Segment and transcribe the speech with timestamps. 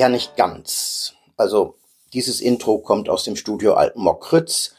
[0.00, 1.12] Naja, nicht ganz.
[1.36, 1.74] Also,
[2.14, 4.74] dieses Intro kommt aus dem Studio Altenmock-Krütz,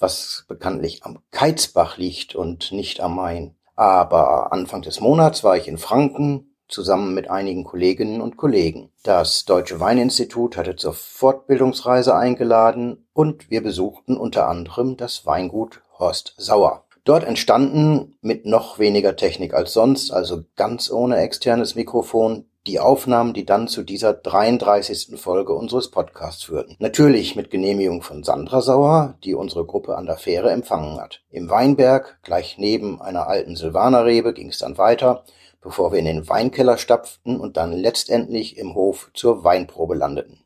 [0.00, 3.54] was bekanntlich am Keizbach liegt und nicht am Main.
[3.76, 8.90] Aber Anfang des Monats war ich in Franken zusammen mit einigen Kolleginnen und Kollegen.
[9.04, 16.34] Das Deutsche Weininstitut hatte zur Fortbildungsreise eingeladen und wir besuchten unter anderem das Weingut Horst
[16.36, 16.84] Sauer.
[17.04, 23.34] Dort entstanden mit noch weniger Technik als sonst, also ganz ohne externes Mikrofon, die Aufnahmen,
[23.34, 25.20] die dann zu dieser 33.
[25.20, 26.76] Folge unseres Podcasts führten.
[26.78, 31.22] Natürlich mit Genehmigung von Sandra Sauer, die unsere Gruppe an der Fähre empfangen hat.
[31.30, 35.24] Im Weinberg, gleich neben einer alten Silvanerrebe, ging es dann weiter
[35.64, 40.44] bevor wir in den Weinkeller stapften und dann letztendlich im Hof zur Weinprobe landeten.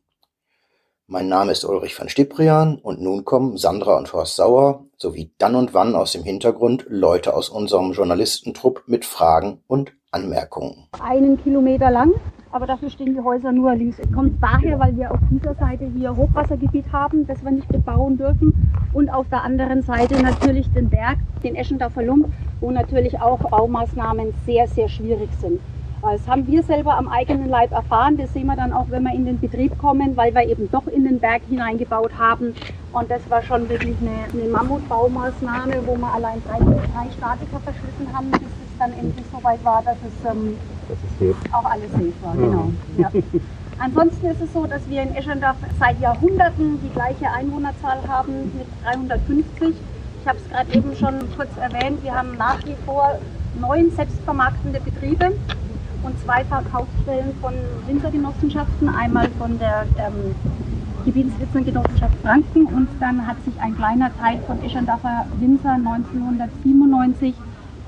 [1.08, 5.56] Mein Name ist Ulrich van Stiprian und nun kommen Sandra und Horst Sauer sowie dann
[5.56, 10.88] und wann aus dem Hintergrund Leute aus unserem Journalistentrupp mit Fragen und Anmerkungen.
[11.00, 12.14] Einen Kilometer lang
[12.50, 13.98] aber dafür stehen die Häuser nur links.
[14.14, 18.54] Kommt daher, weil wir auf dieser Seite hier Hochwassergebiet haben, das wir nicht bebauen dürfen
[18.92, 22.28] und auf der anderen Seite natürlich den Berg, den Eschendorfer Lump,
[22.60, 25.60] wo natürlich auch Baumaßnahmen sehr, sehr schwierig sind.
[26.00, 28.16] Das haben wir selber am eigenen Leib erfahren.
[28.16, 30.86] Das sehen wir dann auch, wenn wir in den Betrieb kommen, weil wir eben doch
[30.86, 32.54] in den Berg hineingebaut haben.
[32.92, 38.12] Und das war schon wirklich eine, eine Mammutbaumaßnahme, wo wir allein drei, drei Statiker verschlissen
[38.12, 40.56] haben, bis es dann endlich so weit war, dass es ähm,
[41.52, 42.34] auch alles safe war.
[42.36, 42.70] Genau.
[42.96, 43.10] Ja.
[43.80, 48.66] Ansonsten ist es so, dass wir in Eschendorf seit Jahrhunderten die gleiche Einwohnerzahl haben mit
[48.84, 49.76] 350.
[50.20, 53.18] Ich habe es gerade eben schon kurz erwähnt, wir haben nach wie vor
[53.60, 55.32] neun selbstvermarktende Betriebe
[56.02, 57.54] und zwei Verkaufsstellen von
[57.86, 60.34] Winzergenossenschaften, einmal von der ähm,
[61.04, 67.34] Gebietswinzergenossenschaft Franken und dann hat sich ein kleiner Teil von Eschendorfer Winzer 1997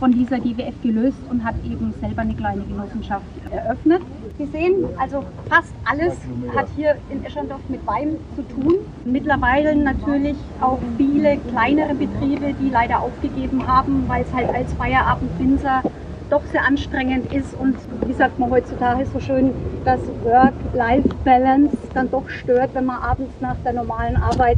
[0.00, 4.00] von dieser GWF gelöst und hat eben selber eine kleine Genossenschaft eröffnet.
[4.38, 6.16] Sie sehen, also fast alles
[6.56, 8.76] hat hier in Eschendorf mit Wein zu tun.
[9.04, 15.82] Mittlerweile natürlich auch viele kleinere Betriebe, die leider aufgegeben haben, weil es halt als Feierabendwinzer
[16.30, 19.52] doch sehr anstrengend ist und wie sagt man heutzutage so schön,
[19.84, 24.56] dass Work-Life-Balance dann doch stört, wenn man abends nach der normalen Arbeit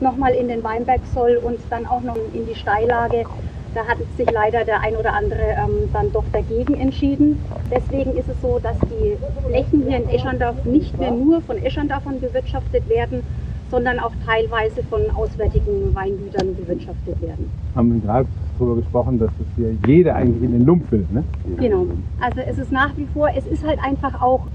[0.00, 3.26] nochmal in den Weinberg soll und dann auch noch in die Steillage.
[3.74, 7.38] Da hat sich leider der ein oder andere ähm, dann doch dagegen entschieden.
[7.70, 9.16] Deswegen ist es so, dass die
[9.46, 13.22] Flächen hier in Eschandorf nicht mehr nur von Eschandorfern bewirtschaftet werden,
[13.70, 17.50] sondern auch teilweise von auswärtigen Weingütern bewirtschaftet werden.
[17.76, 21.22] Haben wir gerade darüber gesprochen, dass es hier jeder eigentlich in den Lump will, ne?
[21.56, 21.86] Genau.
[22.20, 24.46] Also es ist nach wie vor, es ist halt einfach auch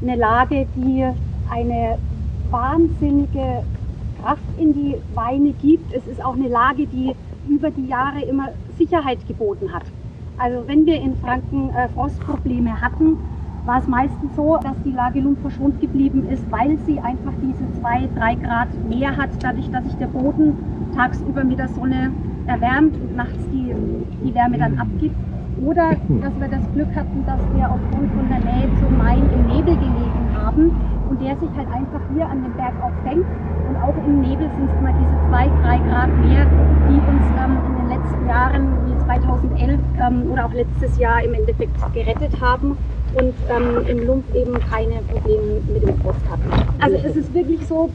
[0.00, 1.04] eine Lage, die
[1.50, 1.98] eine
[2.50, 3.62] wahnsinnige
[4.22, 5.92] Kraft in die Weine gibt.
[5.92, 7.14] Es ist auch eine Lage, die
[7.50, 9.82] über die Jahre immer Sicherheit geboten hat.
[10.38, 13.18] Also wenn wir in Franken äh, Frostprobleme hatten,
[13.66, 17.70] war es meistens so, dass die Lage Lump verschont geblieben ist, weil sie einfach diese
[17.78, 20.56] zwei, drei Grad mehr hat, dadurch, dass sich der Boden
[20.94, 22.10] tagsüber mit der Sonne
[22.46, 23.74] erwärmt und nachts die,
[24.24, 25.14] die Wärme dann abgibt.
[25.64, 25.90] Oder
[26.22, 29.74] dass wir das Glück hatten, dass wir aufgrund von der Nähe zum Main im Nebel
[29.76, 30.70] gelegen haben
[31.08, 33.26] und der sich halt einfach hier an dem Berg auch fängt.
[33.68, 36.46] Und auch im Nebel sind es immer diese zwei, drei Grad mehr,
[36.88, 41.34] die uns ähm, in den letzten Jahren, wie 2011 ähm, oder auch letztes Jahr im
[41.34, 42.76] Endeffekt gerettet haben
[43.14, 46.50] und ähm, im Lump eben keine Probleme mit dem Frost hatten.
[46.80, 47.90] Also es ist wirklich so,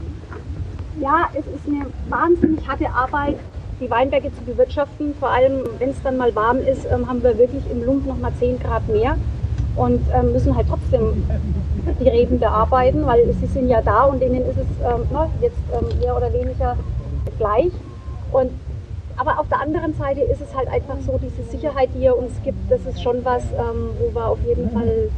[0.99, 3.37] ja, es ist eine wahnsinnig harte Arbeit,
[3.79, 5.13] die Weinberge zu bewirtschaften.
[5.19, 8.17] Vor allem, wenn es dann mal warm ist, ähm, haben wir wirklich im Lump noch
[8.17, 9.17] mal 10 Grad mehr
[9.75, 11.25] und ähm, müssen halt trotzdem
[11.99, 15.57] die Reben bearbeiten, weil sie sind ja da und denen ist es ähm, na, jetzt
[15.99, 16.77] mehr oder weniger
[17.37, 17.71] gleich.
[18.31, 18.51] Und,
[19.17, 22.31] aber auf der anderen Seite ist es halt einfach so, diese Sicherheit, die er uns
[22.43, 23.43] gibt, das ist schon was,
[23.99, 25.09] wo wir auf jeden Fall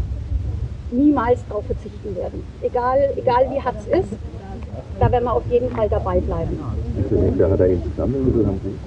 [0.91, 2.43] niemals darauf verzichten werden.
[2.61, 4.13] Egal, egal wie hart es ist,
[4.99, 6.59] da werden wir auf jeden Fall dabei bleiben.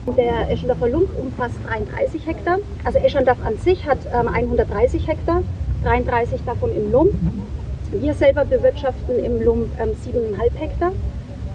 [0.07, 0.13] Er?
[0.15, 2.59] Der Eschendorfer Lump umfasst 33 Hektar.
[2.85, 5.43] Also Eschendorf an sich hat ähm, 130 Hektar,
[5.85, 7.13] 33 davon im Lump.
[7.93, 10.93] Wir selber bewirtschaften im Lump ähm, 7,5 Hektar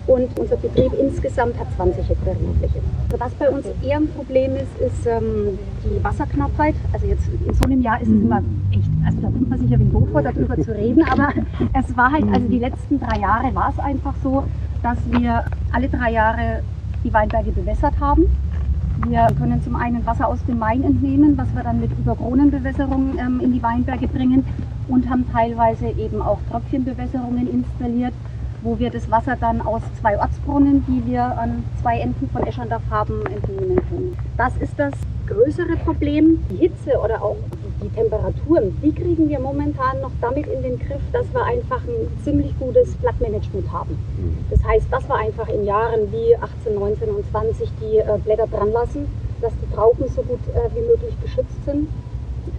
[0.08, 2.80] und unser Betrieb insgesamt hat 20 Hektar Rebfläche.
[3.12, 6.76] Also was bei uns eher ein Problem ist, ist ähm, die Wasserknappheit.
[6.94, 8.42] Also jetzt in so einem Jahr ist es immer
[8.72, 11.30] echt, also da kommt man sich ja wie doof vor, darüber zu reden, aber
[11.74, 14.44] es war halt, also die letzten drei Jahre war es einfach so,
[14.84, 16.62] dass wir alle drei Jahre
[17.04, 18.26] die Weinberge bewässert haben.
[19.08, 23.40] Wir können zum einen Wasser aus dem Main entnehmen, was wir dann mit Überkronenbewässerung ähm,
[23.42, 24.46] in die Weinberge bringen
[24.88, 28.14] und haben teilweise eben auch Tröpfchenbewässerungen installiert,
[28.66, 32.82] wo wir das Wasser dann aus zwei Ortsbrunnen, die wir an zwei Enden von Eschandorf
[32.90, 34.18] haben, entnehmen können.
[34.38, 34.92] Das ist das
[35.28, 36.44] größere Problem.
[36.50, 37.38] Die Hitze oder auch
[37.84, 42.08] die Temperaturen, die kriegen wir momentan noch damit in den Griff, dass wir einfach ein
[42.24, 43.98] ziemlich gutes Blattmanagement haben.
[44.50, 48.48] Das heißt, dass wir einfach in Jahren wie 18, 19 und 20 die äh, Blätter
[48.48, 49.08] dran lassen,
[49.42, 51.88] dass die Trauben so gut äh, wie möglich geschützt sind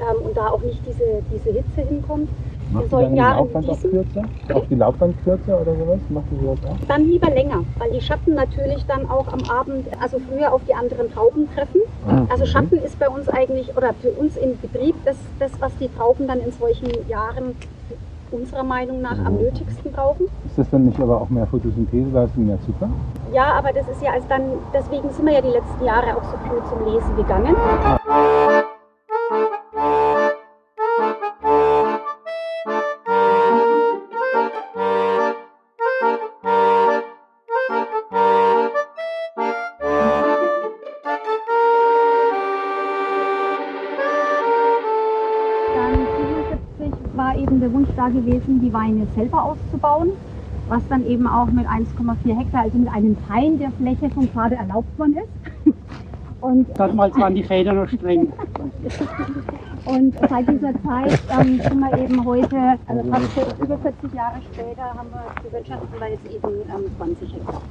[0.01, 2.29] ähm, und da auch nicht diese, diese Hitze hinkommt.
[2.71, 4.25] Macht ihr dann die Laufband auch kürzer?
[4.55, 6.01] Auch die Laufband kürzer oder sowas?
[6.11, 6.89] Macht ihr sowas auch?
[6.89, 10.75] Dann lieber länger, weil die Schatten natürlich dann auch am Abend, also früher auf die
[10.75, 11.81] anderen Trauben treffen.
[12.09, 12.47] Ah, Also okay.
[12.47, 16.27] Schatten ist bei uns eigentlich, oder für uns im Betrieb, das, das was die Trauben
[16.27, 17.55] dann in solchen Jahren
[18.33, 20.27] unserer Meinung nach am nötigsten brauchen.
[20.45, 22.91] Ist das dann nicht aber auch mehr Photosynthese, da ist mehr Zucker?
[23.33, 24.43] Ja, aber das ist ja als dann,
[24.75, 27.55] deswegen sind wir ja die letzten Jahre auch so viel zum Lesen gegangen.
[27.55, 28.46] Dann
[48.17, 50.11] gewesen, die Weine selber auszubauen,
[50.69, 54.57] was dann eben auch mit 1,4 Hektar, also mit einem Teil der Fläche vom Pfade
[54.57, 55.75] erlaubt worden ist.
[56.41, 58.31] Und, Damals waren die Väter noch streng.
[59.87, 64.83] und seit dieser Zeit ähm, sind wir eben heute, also fast über 40 Jahre später,
[64.83, 67.63] haben wir bewirtschaften wir jetzt eben ähm, 20 Hektar.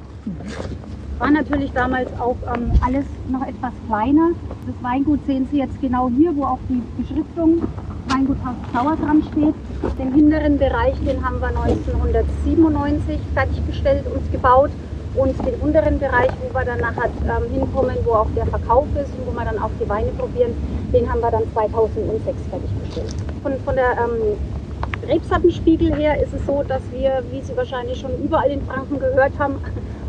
[1.18, 4.30] War natürlich damals auch ähm, alles noch etwas kleiner.
[4.66, 7.62] Das Weingut sehen Sie jetzt genau hier, wo auch die Beschriftung
[8.16, 9.54] Weingut Haus Sauer dran steht.
[9.98, 14.70] Den hinteren Bereich, den haben wir 1997 fertiggestellt und gebaut.
[15.16, 19.10] Und den unteren Bereich, wo wir dann nachher ähm, hinkommen, wo auch der Verkauf ist
[19.18, 20.52] und wo wir dann auch die Weine probieren,
[20.92, 23.14] den haben wir dann 2006 fertiggestellt.
[23.42, 28.12] Von, von der ähm, Rebsattenspiegel her ist es so, dass wir, wie Sie wahrscheinlich schon
[28.22, 29.56] überall in Franken gehört haben,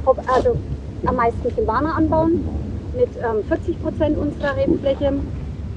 [0.05, 0.57] ob, also
[1.05, 2.43] am meisten Silvaner anbauen
[2.97, 5.13] mit ähm, 40 Prozent unserer Rebfläche.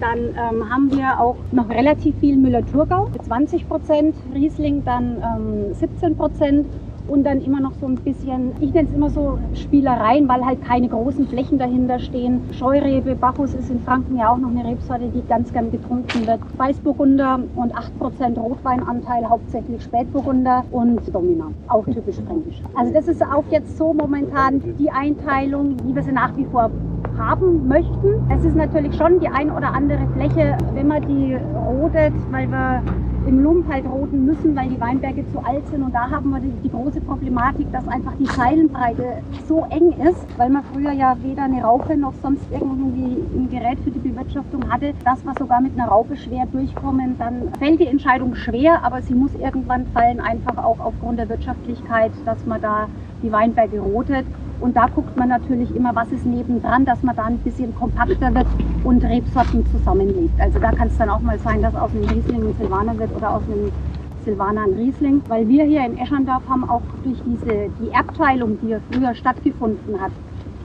[0.00, 3.10] Dann ähm, haben wir auch noch relativ viel Müller-Thurgau.
[3.12, 6.66] Mit 20 Prozent, Riesling dann ähm, 17 Prozent
[7.08, 10.62] und dann immer noch so ein bisschen, ich nenne es immer so Spielereien, weil halt
[10.62, 12.40] keine großen Flächen dahinter stehen.
[12.52, 16.40] Scheurebe, Bacchus ist in Franken ja auch noch eine Rebsorte, die ganz gern getrunken wird.
[16.56, 22.62] Weißburgunder und 8% Rotweinanteil, hauptsächlich Spätburgunder und Domina, auch typisch fränkisch.
[22.74, 26.70] Also das ist auch jetzt so momentan die Einteilung, wie wir sie nach wie vor
[27.18, 28.14] haben möchten.
[28.30, 31.36] Es ist natürlich schon die ein oder andere Fläche, wenn man die
[31.66, 32.82] rodet, weil wir
[33.26, 35.82] im Lump halt roden müssen, weil die Weinberge zu alt sind.
[35.82, 40.26] Und da haben wir die, die große Problematik, dass einfach die Zeilenbreite so eng ist,
[40.38, 44.70] weil man früher ja weder eine Raupe noch sonst irgendwie ein Gerät für die Bewirtschaftung
[44.70, 47.16] hatte, dass wir sogar mit einer Raupe schwer durchkommen.
[47.18, 52.12] Dann fällt die Entscheidung schwer, aber sie muss irgendwann fallen, einfach auch aufgrund der Wirtschaftlichkeit,
[52.24, 52.88] dass man da
[53.22, 54.26] die Weinberge rotet.
[54.60, 58.34] Und da guckt man natürlich immer, was ist nebendran, dass man da ein bisschen kompakter
[58.34, 58.46] wird
[58.84, 60.38] und Rebsorten zusammenlegt.
[60.38, 63.14] Also da kann es dann auch mal sein, dass aus einem Riesling ein Silvaner wird
[63.16, 63.72] oder aus einem
[64.24, 65.22] Silvaner ein Riesling.
[65.28, 69.98] Weil wir hier in Eschandorf haben auch durch diese, die Erbteilung, die ja früher stattgefunden
[69.98, 70.12] hat,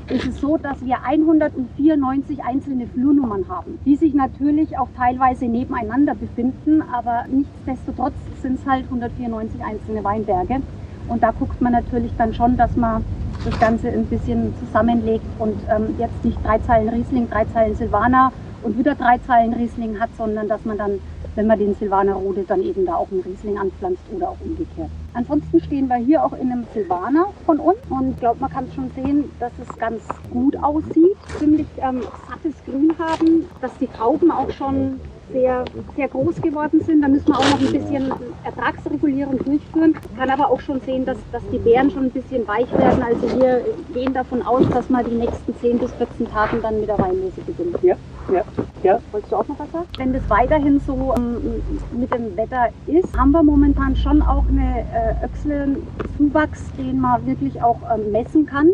[0.10, 6.14] ist es so, dass wir 194 einzelne Flurnummern haben, die sich natürlich auch teilweise nebeneinander
[6.14, 10.62] befinden, aber nichtsdestotrotz sind es halt 194 einzelne Weinberge.
[11.08, 13.04] Und da guckt man natürlich dann schon, dass man
[13.44, 18.32] das Ganze ein bisschen zusammenlegt und ähm, jetzt nicht drei Zeilen Riesling, drei Zeilen Silvaner
[18.64, 21.00] und wieder drei Zeilen Riesling hat, sondern dass man dann,
[21.36, 24.90] wenn man den Silvaner rodet, dann eben da auch einen Riesling anpflanzt oder auch umgekehrt.
[25.14, 28.68] Ansonsten stehen wir hier auch in einem Silvaner von uns und ich glaube, man kann
[28.74, 34.32] schon sehen, dass es ganz gut aussieht, ziemlich ähm, sattes Grün haben, dass die Trauben
[34.32, 35.00] auch schon
[35.36, 35.66] sehr,
[35.98, 37.02] sehr groß geworden sind.
[37.02, 38.12] Da müssen wir auch noch ein bisschen
[38.46, 39.94] Ertragsregulierung durchführen.
[40.18, 43.04] Kann aber auch schon sehen, dass, dass die Beeren schon ein bisschen weich werden.
[43.04, 43.62] Also wir
[43.94, 47.42] gehen davon aus, dass wir die nächsten 10 bis 14 Tagen dann mit der Weinlese
[47.42, 47.76] beginnen.
[47.82, 47.96] Ja,
[48.32, 48.44] ja,
[48.84, 49.00] ja.
[49.12, 49.88] Wolltest du auch noch was sagen?
[49.98, 51.62] Wenn das weiterhin so ähm,
[51.92, 57.62] mit dem Wetter ist, haben wir momentan schon auch eine äh, Öchselzuwachs, den man wirklich
[57.62, 58.70] auch ähm, messen kann.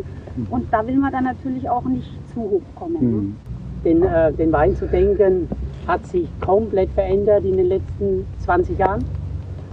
[0.52, 2.94] Und da will man dann natürlich auch nicht zu hoch kommen.
[2.94, 3.00] ne?
[3.02, 3.36] Mhm.
[3.84, 5.50] Den, äh, den Wein zu denken
[5.88, 9.04] hat sich komplett verändert in den letzten 20 Jahren.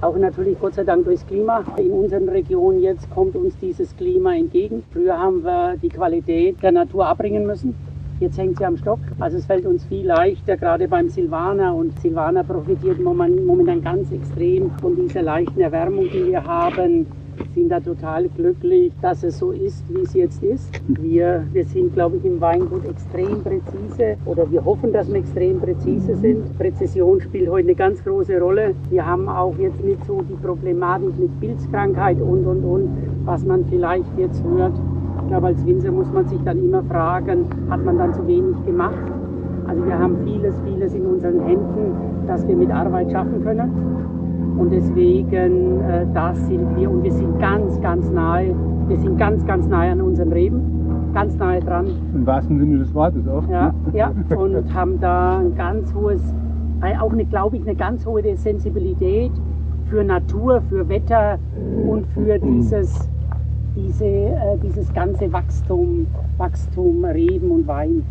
[0.00, 1.64] Auch natürlich Gott sei Dank durchs Klima.
[1.76, 4.84] In unseren Regionen jetzt kommt uns dieses Klima entgegen.
[4.92, 7.74] Früher haben wir die Qualität der Natur abbringen müssen.
[8.20, 9.00] Jetzt hängt sie am Stock.
[9.18, 11.74] Also es fällt uns viel leichter, gerade beim Silvaner.
[11.74, 17.06] Und Silvaner profitiert momen- momentan ganz extrem von dieser leichten Erwärmung, die wir haben
[17.54, 20.80] sind da total glücklich, dass es so ist, wie es jetzt ist.
[20.88, 25.60] Wir, wir sind, glaube ich, im Weingut extrem präzise oder wir hoffen, dass wir extrem
[25.60, 26.56] präzise sind.
[26.58, 28.74] Präzision spielt heute eine ganz große Rolle.
[28.90, 32.88] Wir haben auch jetzt nicht so die Problematik mit Pilzkrankheit und, und, und.
[33.24, 34.72] was man vielleicht jetzt hört.
[35.22, 38.56] Ich glaube, als Winzer muss man sich dann immer fragen, hat man dann zu wenig
[38.64, 39.04] gemacht?
[39.66, 41.94] Also wir haben vieles, vieles in unseren Händen,
[42.26, 44.17] das wir mit Arbeit schaffen können.
[44.58, 48.54] Und deswegen, äh, das sind wir und wir sind ganz, ganz nahe,
[48.88, 51.86] wir sind ganz, ganz nahe an unseren Reben, ganz nahe dran.
[52.14, 53.48] Im wahrsten Sinne des Wortes auch.
[53.48, 56.22] Ja, ja, und haben da ein ganz hohes,
[56.82, 59.30] äh, auch eine, glaube ich, eine ganz hohe Sensibilität
[59.86, 61.38] für Natur, für Wetter
[61.88, 63.08] und für dieses,
[63.76, 68.02] diese, äh, dieses ganze Wachstum, Wachstum, Reben und Wein.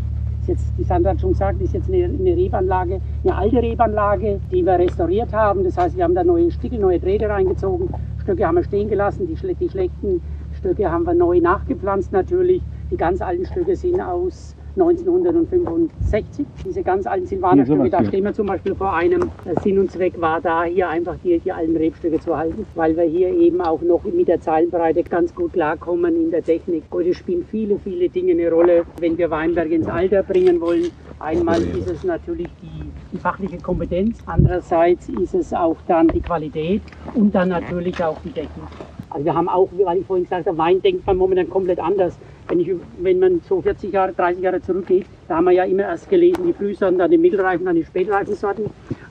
[0.47, 4.65] Jetzt, die Sandra hat schon gesagt, ist jetzt eine, eine Rebanlage, eine alte Rebanlage, die
[4.65, 5.63] wir restauriert haben.
[5.63, 7.89] Das heißt, wir haben da neue Stickel, neue Drähte reingezogen,
[8.27, 12.61] Stücke haben wir stehen gelassen, die, die schlechten Stücke haben wir neu nachgepflanzt natürlich.
[12.91, 16.45] Die ganz alten Stücke sind aus 1965.
[16.63, 19.31] Diese ganz alten Silvanerstücke, da stehen wir zum Beispiel vor einem
[19.63, 23.03] Sinn und Zweck war da hier einfach die, die alten Rebstücke zu halten, weil wir
[23.03, 26.83] hier eben auch noch mit der Zeilenbreite ganz gut klarkommen in der Technik.
[26.91, 30.91] Heute spielen viele, viele Dinge eine Rolle, wenn wir Weinberg ins Alter bringen wollen.
[31.19, 36.83] Einmal ist es natürlich die, die fachliche Kompetenz, andererseits ist es auch dann die Qualität
[37.15, 38.67] und dann natürlich auch die Technik.
[39.09, 42.19] Also wir haben auch, weil ich vorhin gesagt habe, Wein denkt man momentan komplett anders.
[42.49, 45.83] Wenn, ich, wenn man so 40 Jahre, 30 Jahre zurückgeht, da haben wir ja immer
[45.83, 48.65] erst gelesen, die Frühsorten, dann die Mittelreifen, dann die Spätreifensorten.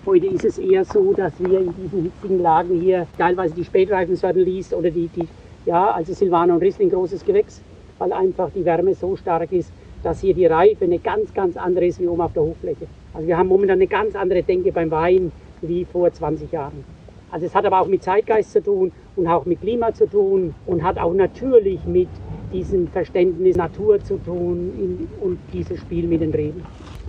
[0.06, 4.42] Heute ist es eher so, dass wir in diesen hitzigen Lagen hier teilweise die Spätreifensorten
[4.42, 5.28] liest oder die, die
[5.66, 7.60] ja, also Silvaner und Riesling großes Gewächs,
[7.98, 9.70] weil einfach die Wärme so stark ist,
[10.02, 12.86] dass hier die Reife eine ganz, ganz andere ist wie oben auf der Hochfläche.
[13.12, 16.84] Also wir haben momentan eine ganz andere Denke beim Wein wie vor 20 Jahren.
[17.30, 20.54] Also es hat aber auch mit Zeitgeist zu tun und auch mit Klima zu tun
[20.66, 22.08] und hat auch natürlich mit
[22.56, 26.62] diesem Verständnis Natur zu tun in, und dieses Spiel mit den Reben.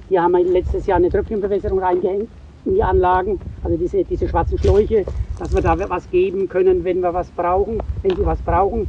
[0.10, 2.30] Hier haben wir letztes Jahr eine Tröpfchenbewässerung reingehängt
[2.66, 5.06] in die Anlagen, also diese, diese schwarzen Schläuche,
[5.40, 8.88] dass wir da was geben können, wenn wir was brauchen, wenn sie was brauchen.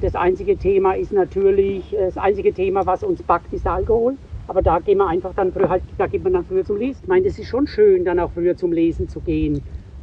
[0.00, 4.16] Das einzige Thema ist natürlich, das einzige Thema, was uns backt, ist der Alkohol.
[4.46, 7.00] Aber da gehen wir einfach dann früher, halt, da geht man dann früher zum Lesen.
[7.02, 9.62] Ich meine, das ist schon schön, dann auch früher zum Lesen zu gehen.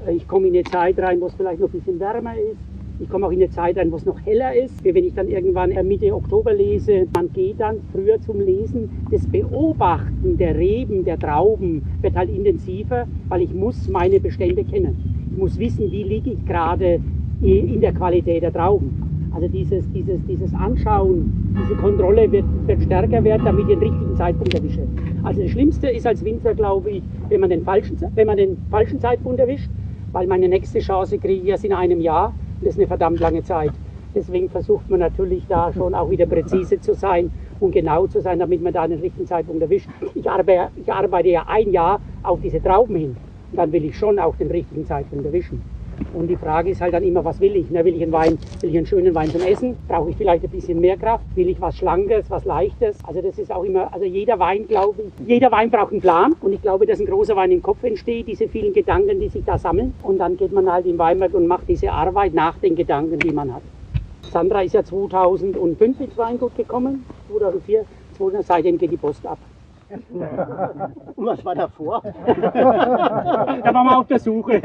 [0.09, 2.76] Ich komme in eine Zeit rein, wo es vielleicht noch ein bisschen wärmer ist.
[2.99, 4.83] Ich komme auch in eine Zeit rein, wo es noch heller ist.
[4.83, 8.89] Wenn ich dann irgendwann Mitte Oktober lese, man geht dann früher zum Lesen.
[9.11, 15.29] Das Beobachten der Reben, der Trauben wird halt intensiver, weil ich muss meine Bestände kennen.
[15.31, 16.99] Ich muss wissen, wie liege ich gerade
[17.41, 19.29] in der Qualität der Trauben.
[19.31, 24.15] Also dieses, dieses, dieses Anschauen, diese Kontrolle wird, wird stärker werden, damit ich den richtigen
[24.15, 24.87] Zeitpunkt erwische.
[25.21, 28.57] Also das Schlimmste ist als Winzer, glaube ich, wenn man den falschen, wenn man den
[28.71, 29.69] falschen Zeitpunkt erwischt,
[30.13, 33.43] weil meine nächste Chance kriege ich erst in einem Jahr das ist eine verdammt lange
[33.43, 33.71] Zeit.
[34.15, 38.39] Deswegen versucht man natürlich da schon auch wieder präzise zu sein und genau zu sein,
[38.39, 39.89] damit man da den richtigen Zeitpunkt erwischt.
[40.15, 43.17] Ich arbeite, ich arbeite ja ein Jahr auf diese Trauben hin.
[43.51, 45.61] Dann will ich schon auch den richtigen Zeitpunkt erwischen.
[46.13, 47.67] Und die Frage ist halt dann immer, was will ich?
[47.69, 49.75] Na, will ich einen Wein, will ich einen schönen Wein zum Essen?
[49.87, 51.23] Brauche ich vielleicht ein bisschen mehr Kraft?
[51.35, 52.97] Will ich was Schlankes, was Leichtes?
[53.05, 56.35] Also das ist auch immer, also jeder Wein, glaube ich, jeder Wein braucht einen Plan.
[56.41, 59.43] Und ich glaube, dass ein großer Wein im Kopf entsteht, diese vielen Gedanken, die sich
[59.45, 59.93] da sammeln.
[60.01, 63.31] Und dann geht man halt im Weinberg und macht diese Arbeit nach den Gedanken, die
[63.31, 63.61] man hat.
[64.31, 67.85] Sandra ist ja 2005 ins Weingut gekommen, 2004,
[68.17, 69.37] 2000, seitdem geht die Post ab.
[71.15, 72.01] Und was war davor?
[72.25, 74.61] da waren wir auf der Suche.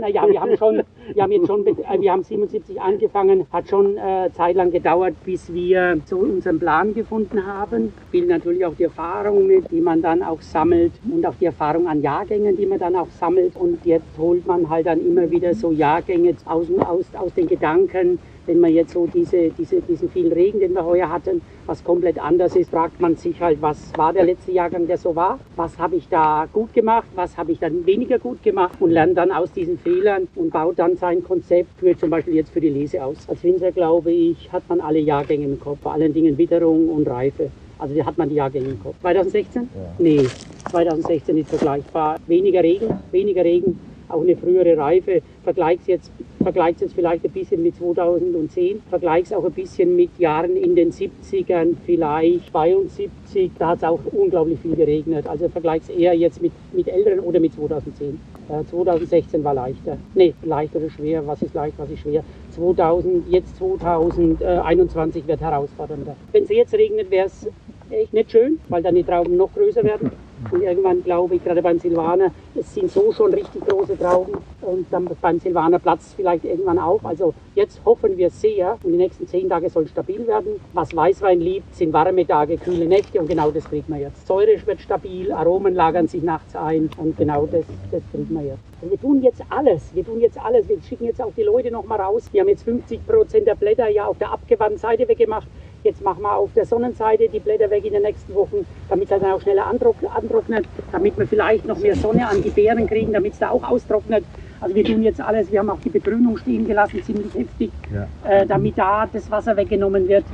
[0.00, 0.82] naja, wir haben schon,
[1.14, 5.14] wir haben jetzt schon, äh, wir haben 77 angefangen, hat schon äh, Zeit lang gedauert,
[5.24, 7.92] bis wir so unseren Plan gefunden haben.
[8.08, 11.86] Spielt natürlich auch die Erfahrung mit, die man dann auch sammelt und auch die Erfahrung
[11.86, 13.56] an Jahrgängen, die man dann auch sammelt.
[13.56, 18.18] Und jetzt holt man halt dann immer wieder so Jahrgänge aus, aus, aus den Gedanken,
[18.46, 22.18] wenn man jetzt so diese, diese, diesen vielen Regen, den wir heuer hatten, was komplett
[22.18, 25.38] anders ist, fragt man sich halt, was war der letzte Jahrgang, der so war?
[25.56, 27.06] Was habe ich da gut gemacht?
[27.14, 28.76] Was habe ich dann weniger gut gemacht?
[28.80, 32.50] Und lernt dann aus diesen Fehlern und baut dann sein Konzept für zum Beispiel jetzt
[32.50, 33.16] für die Lese aus.
[33.28, 37.08] Als Winzer, glaube ich, hat man alle Jahrgänge im Kopf, vor allen Dingen Witterung und
[37.08, 37.50] Reife.
[37.78, 38.94] Also hat man die Jahrgänge im Kopf.
[39.00, 39.62] 2016?
[39.62, 39.80] Ja.
[39.98, 40.26] Nee,
[40.70, 42.18] 2016 ist vergleichbar.
[42.28, 43.78] Weniger Regen, weniger Regen,
[44.12, 45.22] auch eine frühere Reife.
[45.44, 46.10] Vergleicht jetzt,
[46.42, 50.92] vergleicht jetzt vielleicht ein bisschen mit 2010, vergleicht auch ein bisschen mit Jahren in den
[50.92, 55.26] 70ern, vielleicht 72, da hat es auch unglaublich viel geregnet.
[55.26, 58.20] Also vergleicht es eher jetzt mit, mit älteren oder mit 2010.
[58.48, 59.96] Äh, 2016 war leichter.
[60.14, 62.22] Nee, leicht oder schwer, was ist leicht, was ist schwer.
[62.50, 66.16] 2000, jetzt 2021 wird herausfordernder.
[66.32, 67.48] Wenn es jetzt regnet, wäre es
[67.90, 70.10] echt nicht schön, weil dann die Trauben noch größer werden.
[70.50, 74.86] Und irgendwann glaube ich, gerade beim Silvaner, es sind so schon richtig große Trauben und
[74.90, 77.04] dann beim Silvaner platzt vielleicht irgendwann auf.
[77.04, 80.60] Also jetzt hoffen wir sehr und die nächsten zehn Tage soll stabil werden.
[80.72, 84.26] Was Weißwein liebt, sind warme Tage, kühle Nächte und genau das kriegt man jetzt.
[84.26, 88.72] Säure wird stabil, Aromen lagern sich nachts ein und genau das, das kriegt man jetzt.
[88.82, 90.68] Und wir tun jetzt alles, wir tun jetzt alles.
[90.68, 92.24] Wir schicken jetzt auch die Leute noch mal raus.
[92.32, 95.46] Wir haben jetzt 50 Prozent der Blätter ja auf der abgewandten Seite weggemacht.
[95.84, 99.20] Jetzt machen wir auf der Sonnenseite die Blätter weg in den nächsten Wochen, damit es
[99.20, 103.32] dann auch schneller antrocknet, damit wir vielleicht noch mehr Sonne an die Beeren kriegen, damit
[103.32, 104.24] es da auch austrocknet.
[104.60, 108.06] Also wir tun jetzt alles, wir haben auch die Begrünung stehen gelassen, ziemlich heftig, ja.
[108.30, 110.24] äh, damit da das Wasser weggenommen wird.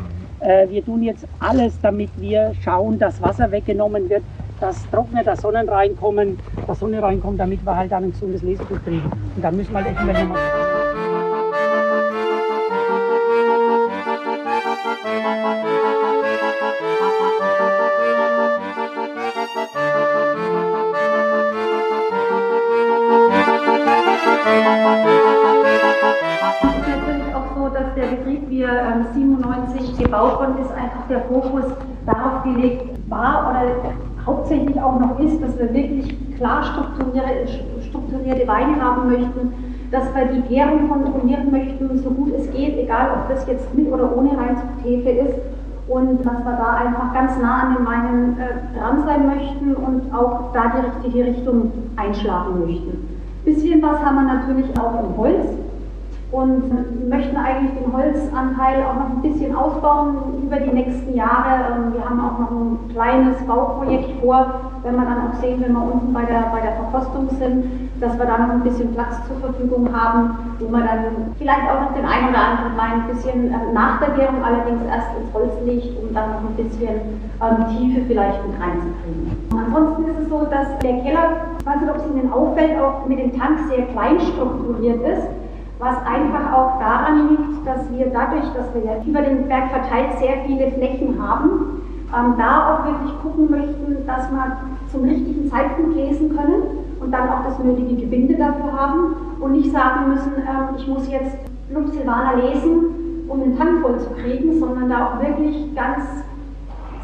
[0.40, 4.22] Äh, wir tun jetzt alles, damit wir schauen, dass Wasser weggenommen wird,
[4.60, 8.84] dass trocknet, dass Sonnen reinkommen, dass Sonne reinkommt, damit wir halt dann ein gesundes Lesegut
[8.84, 9.10] kriegen.
[9.34, 11.27] Und dann müssen wir halt echt mal
[28.58, 31.64] wir 97 ähm, gebaut worden ist, einfach der Fokus
[32.06, 33.94] darauf gelegt war oder
[34.26, 37.48] hauptsächlich auch noch ist, dass wir wirklich klar strukturierte,
[37.88, 43.10] strukturierte Weine haben möchten, dass wir die Gärung kontrollieren möchten, so gut es geht, egal
[43.14, 45.34] ob das jetzt mit oder ohne Reinzuchthefe ist
[45.88, 50.12] und dass wir da einfach ganz nah an den Weinen äh, dran sein möchten und
[50.12, 53.18] auch da die richtige Richtung einschlagen möchten.
[53.44, 55.46] Bisschen was haben wir natürlich auch im Holz
[56.30, 61.72] und möchten eigentlich den Holzanteil auch noch ein bisschen ausbauen über die nächsten Jahre.
[61.72, 65.72] Ähm, wir haben auch noch ein kleines Bauprojekt vor, wenn wir dann auch sehen, wenn
[65.72, 69.16] wir unten bei der, bei der Verkostung sind, dass wir da noch ein bisschen Platz
[69.26, 73.08] zur Verfügung haben, wo wir dann vielleicht auch noch den einen oder anderen Wein ein
[73.08, 77.20] bisschen äh, nach der Gärung allerdings erst ins Holz legt, um dann noch ein bisschen
[77.40, 79.48] ähm, Tiefe vielleicht mit reinzukriegen.
[79.52, 83.06] Ansonsten ist es so, dass der Keller, ich weiß nicht, ob es Ihnen auffällt, auch
[83.06, 85.28] mit dem Tank sehr klein strukturiert ist
[85.78, 90.18] was einfach auch daran liegt, dass wir dadurch, dass wir ja über den Berg verteilt
[90.18, 94.56] sehr viele Flächen haben, ähm, da auch wirklich gucken möchten, dass wir
[94.90, 99.72] zum richtigen Zeitpunkt lesen können und dann auch das nötige Gebinde dafür haben und nicht
[99.72, 101.38] sagen müssen, äh, ich muss jetzt
[101.72, 106.04] Lump lesen, um den Tank voll zu kriegen, sondern da auch wirklich ganz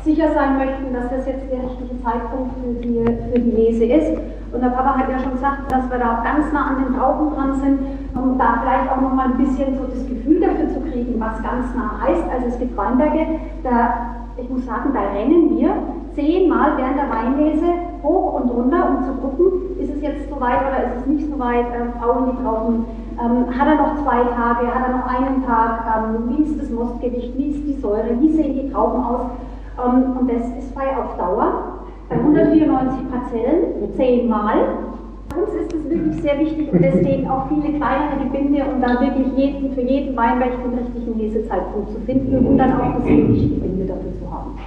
[0.05, 4.21] sicher sein möchten, dass das jetzt der richtige Zeitpunkt für die, für die Lese ist.
[4.53, 6.95] Und der Papa hat ja schon gesagt, dass wir da auch ganz nah an den
[6.95, 7.79] Trauben dran sind,
[8.15, 11.75] um da vielleicht auch nochmal ein bisschen so das Gefühl dafür zu kriegen, was ganz
[11.75, 12.25] nah heißt.
[12.31, 15.71] Also es gibt Weinberge, da, ich muss sagen, da rennen wir
[16.15, 17.67] zehnmal während der Weinlese
[18.03, 21.31] hoch und runter, um zu gucken, ist es jetzt so weit oder ist es nicht
[21.31, 22.85] so weit, äh, faulen die Trauben,
[23.19, 26.71] ähm, hat er noch zwei Tage, hat er noch einen Tag, ähm, wie ist das
[26.71, 29.21] Mostgewicht, wie ist die Säure, wie sehen die Trauben aus.
[29.85, 31.75] Ähm, und das ist bei auf Dauer
[32.09, 34.57] bei 194 Parzellen zehnmal.
[35.37, 39.27] Uns ist es wirklich sehr wichtig und deswegen auch viele kleinere Gebinde, um dann wirklich
[39.37, 43.87] jeden, für jeden Weinberg den richtigen Lesezeitpunkt zu finden und dann auch das richtige Gebinde
[43.87, 44.59] dafür zu haben.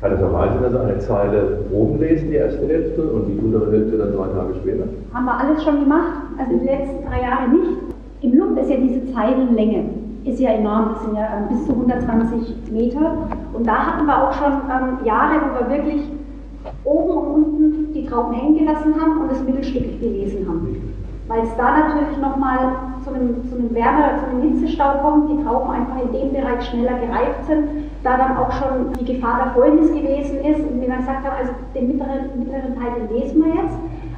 [0.00, 3.72] Kann es auch sein, dass eine Zeile oben lesen, die erste Hälfte, und die untere
[3.72, 4.84] Hälfte dann drei Tage später?
[5.14, 7.78] Haben wir alles schon gemacht, also die letzten drei Jahre nicht.
[8.20, 9.84] Im Lump ist ja diese Zeilenlänge
[10.26, 13.28] ist ja enorm, das sind ja ähm, bis zu 120 Meter.
[13.52, 16.02] Und da hatten wir auch schon ähm, Jahre, wo wir wirklich
[16.86, 20.94] oben und unten die Trauben hängen gelassen haben und das Mittelstück gelesen haben.
[21.28, 22.72] Weil es da natürlich nochmal
[23.02, 26.64] zu einem, zu einem Wärme, zu einem Hitzestau kommt, die Trauben einfach in dem Bereich
[26.66, 27.64] schneller gereift sind,
[28.04, 31.36] da dann auch schon die Gefahr der Fäulnis gewesen ist und wir dann gesagt haben,
[31.36, 33.76] also den mittleren, mittleren Teil den lesen wir jetzt,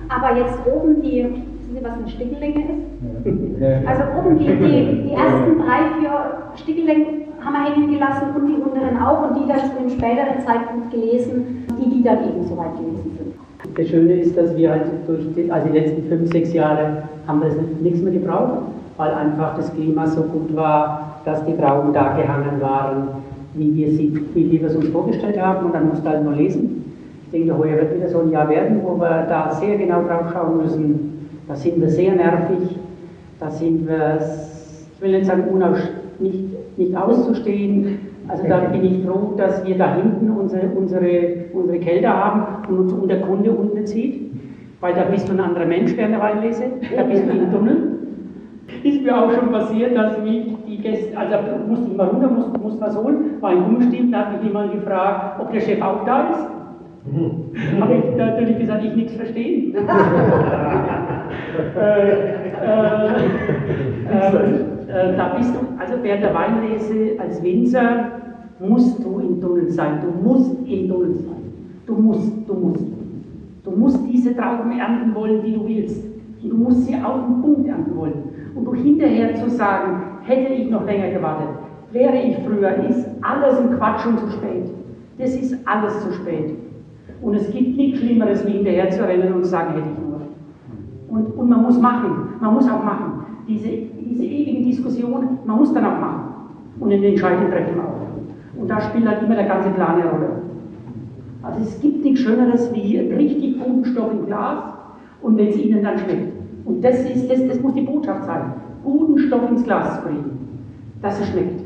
[0.08, 3.88] aber jetzt oben die, wissen Sie, was eine Stickellänge ist?
[3.88, 6.12] Also oben die, die, die ersten drei, vier
[6.56, 10.40] Stickellängen haben wir hängen gelassen und die unteren auch und die dann zu einem späteren
[10.44, 13.76] Zeitpunkt gelesen, die, die dann eben soweit gewesen sind.
[13.76, 17.42] Das Schöne ist, dass wir halt durch die, also die letzten fünf, sechs Jahre haben
[17.42, 18.62] wir nichts mehr gebraucht,
[18.96, 23.08] weil einfach das Klima so gut war, dass die Trauben da gehangen waren,
[23.54, 26.34] wie wir, sie, wie wir es uns vorgestellt haben und dann musst du halt nur
[26.34, 26.84] lesen.
[27.24, 30.32] Ich denke, heuer wird wieder so ein Jahr werden, wo wir da sehr genau drauf
[30.32, 31.28] schauen müssen.
[31.46, 32.78] Da sind wir sehr nervig,
[33.40, 34.18] da sind wir,
[34.94, 35.44] ich will nicht sagen,
[36.20, 41.78] nicht, nicht auszustehen, also da bin ich froh, dass wir da hinten unsere, unsere, unsere
[41.78, 44.30] Kälte haben und uns und der Kunde unten sieht,
[44.80, 46.64] weil da bist du ein anderer Mensch der Weinlese,
[46.94, 47.94] da bist du im Tunnel.
[48.82, 51.36] Ist mir auch schon passiert, dass mich die Gäste, also
[51.66, 54.72] musste ich mal runter, musste, musste was holen, war ein Gummestiefel, da hat mich jemand
[54.72, 56.46] gefragt, ob der Chef auch da ist.
[57.10, 57.80] Mhm.
[57.80, 59.74] Habe ich natürlich gesagt, ich nichts verstehen.
[61.76, 63.06] äh, äh,
[64.10, 64.77] äh,
[65.16, 68.10] da bist du, also während der Weinlese als Winzer
[68.60, 70.00] musst du im Tunnel sein.
[70.02, 71.52] Du musst im Tunnel sein.
[71.86, 72.88] Du musst, du musst.
[73.78, 76.04] musst diese Trauben ernten wollen, die du willst.
[76.42, 78.22] Du musst sie auf den Punkt ernten wollen.
[78.54, 81.48] Und du hinterher zu sagen, hätte ich noch länger gewartet,
[81.92, 84.70] wäre ich früher, ist alles ein Quatsch und zu spät.
[85.18, 86.54] Das ist alles zu spät.
[87.22, 90.20] Und es gibt nichts Schlimmeres, wie hinterher zu rennen und zu sagen, hätte ich nur.
[91.08, 93.07] Und, und man muss machen, man muss auch machen.
[93.48, 96.20] Diese, diese ewige Diskussion, man muss dann auch machen.
[96.78, 98.60] Und in den Entscheidungen treffen auch.
[98.60, 100.28] Und da spielt halt immer der ganze Plan eine Rolle.
[101.42, 104.64] Also es gibt nichts Schöneres wie richtig guten Stoff im Glas
[105.22, 106.32] und wenn es Ihnen dann schmeckt.
[106.64, 108.52] Und das, ist, das, das muss die Botschaft sein.
[108.84, 110.60] Guten Stoff ins Glas zu bringen,
[111.00, 111.62] dass es schmeckt.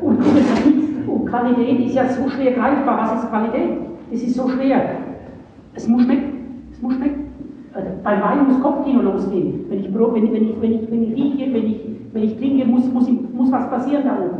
[0.00, 0.18] Und,
[1.08, 2.98] und Qualität ist ja so schwer greifbar.
[2.98, 3.78] Was ist Qualität?
[4.10, 4.82] Es ist so schwer.
[5.74, 6.64] Es muss schmecken.
[6.72, 7.25] Es muss schmecken.
[7.76, 9.66] Also beim Wein muss Kopfkino losgehen.
[9.68, 11.80] Wenn ich, wenn, wenn, ich, wenn, ich, wenn ich rieche, wenn ich,
[12.12, 14.38] wenn ich trinke, muss, muss, muss was passieren da oben.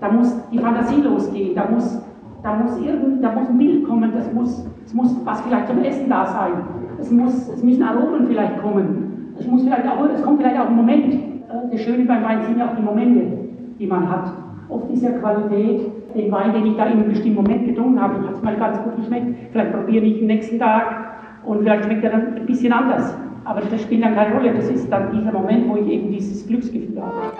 [0.00, 1.54] Da muss die Fantasie losgehen.
[1.54, 2.02] Da muss,
[2.42, 4.10] da muss, irgend, da muss ein Bild kommen.
[4.12, 6.52] Das muss, es muss was vielleicht zum Essen da sein.
[6.98, 9.34] Es, muss, es müssen Aromen vielleicht kommen.
[9.38, 11.14] Es, muss vielleicht auch, es kommt vielleicht auch ein Moment.
[11.14, 13.38] Äh, das Schöne beim Wein sind ja auch die Momente,
[13.78, 14.32] die man hat.
[14.68, 15.82] Oft ist ja Qualität
[16.16, 18.82] den Wein, den ich da in einem bestimmten Moment getrunken habe, hat es mal ganz
[18.82, 19.34] gut geschmeckt.
[19.52, 21.01] Vielleicht probiere ich den nächsten Tag
[21.44, 23.16] und vielleicht schmeckt er dann ein bisschen anders.
[23.44, 24.54] Aber das spielt dann keine Rolle.
[24.54, 27.32] Das ist dann dieser Moment, wo ich eben dieses Glücksgefühl habe.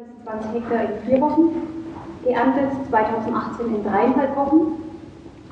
[0.00, 1.50] diese 20 Hektar in vier Wochen
[2.24, 4.93] geerntet, 2018 in dreieinhalb Wochen.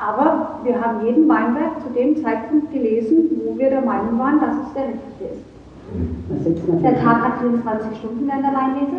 [0.04, 4.56] Aber wir haben jeden Weinberg zu dem Zeitpunkt gelesen, wo wir der Meinung waren, dass
[4.66, 6.82] es der richtige ist.
[6.82, 8.96] Der Tag hat 24 Stunden während der Weinlese.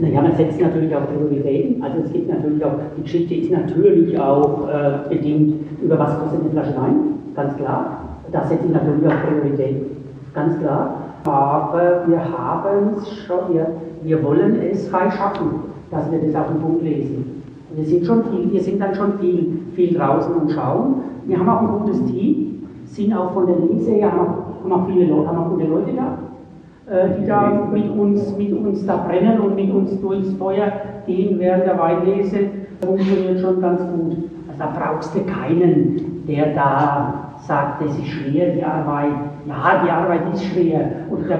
[0.00, 1.82] Naja, man setzt natürlich auch Prioritäten.
[1.82, 6.40] Also es gibt natürlich auch, die Geschichte ist natürlich auch äh, bedingt über was kostet
[6.40, 6.96] eine Flasche Wein,
[7.34, 8.02] ganz klar.
[8.30, 9.86] Da setze ich natürlich auch Prioritäten,
[10.34, 10.96] ganz klar.
[11.24, 13.68] Aber wir haben es schon, wir,
[14.02, 17.31] wir wollen es frei schaffen, dass wir das auf den Punkt lesen.
[17.74, 20.94] Wir sind, schon viel, wir sind dann schon viel, viel draußen und schauen.
[21.26, 25.06] Wir haben auch ein gutes Team, sind auch von der Lese her, haben auch, viele
[25.06, 29.40] Leute, haben auch gute Leute da, äh, die da mit uns, mit uns da brennen
[29.40, 30.72] und mit uns durchs Feuer
[31.06, 32.38] gehen während der Weinlese.
[32.84, 34.16] Funktioniert schon ganz gut.
[34.48, 39.12] Also da brauchst du keinen, der da sagt, das ist schwer, die Arbeit.
[39.46, 40.90] Ja, die Arbeit ist schwer.
[41.10, 41.38] Und da,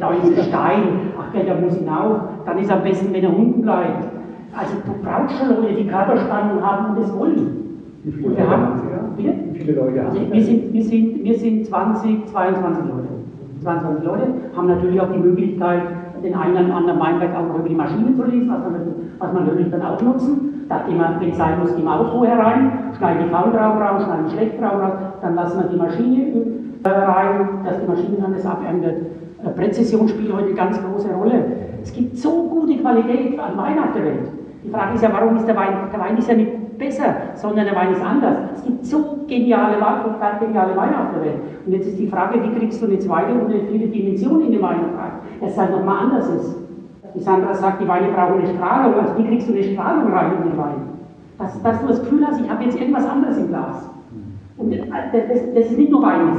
[0.00, 0.82] da ist ein Stein.
[1.18, 2.20] Ach, der muss hinauf.
[2.44, 4.17] Dann ist am besten, wenn er unten bleibt.
[4.58, 7.68] Also du brauchst schon Leute, die Körperspannung haben und das wollen.
[8.02, 9.32] Wie viele, Leute, haben, ja?
[9.52, 13.08] Wie viele Leute haben also wir, sind, wir, sind, wir sind 20, 22 Leute.
[13.62, 15.82] 22 Leute haben natürlich auch die Möglichkeit,
[16.24, 18.74] den einen oder anderen Weinberg auch über die Maschine zu lesen, was man,
[19.18, 20.66] was man natürlich dann auch nutzen.
[20.68, 24.26] Da immer, wenn es sein muss, die Maus vorher rein, schneiden die Faultrauben raus, schneiden
[24.26, 24.92] die Schlechttrauben raus,
[25.22, 26.20] dann lassen wir die Maschine
[26.84, 28.44] äh, rein, dass die Maschine dann das.
[28.44, 31.44] Äh, Präzision spielt heute eine ganz große Rolle.
[31.82, 34.28] Es gibt so gute Qualität an Wein auf der Welt.
[34.64, 35.88] Die Frage ist ja, warum ist der Wein?
[35.92, 38.36] Der Wein ist ja nicht besser, sondern der Wein ist anders.
[38.54, 41.40] Es gibt so geniale Weine, geniale Weine auf der Welt.
[41.66, 44.52] Und jetzt ist die Frage, wie kriegst du eine zweite oder eine vierte Dimension in
[44.52, 46.56] den Wein rein, dass es halt nochmal anders ist.
[47.14, 48.94] Die Sandra sagt, die Weine brauchen eine Strahlung.
[49.00, 50.82] Also wie kriegst du eine Strahlung rein in den Wein?
[51.38, 53.88] Dass, dass du das Gefühl hast, ich habe jetzt irgendwas anderes im Glas.
[54.56, 56.36] Und äh, das, das ist nicht nur Wein.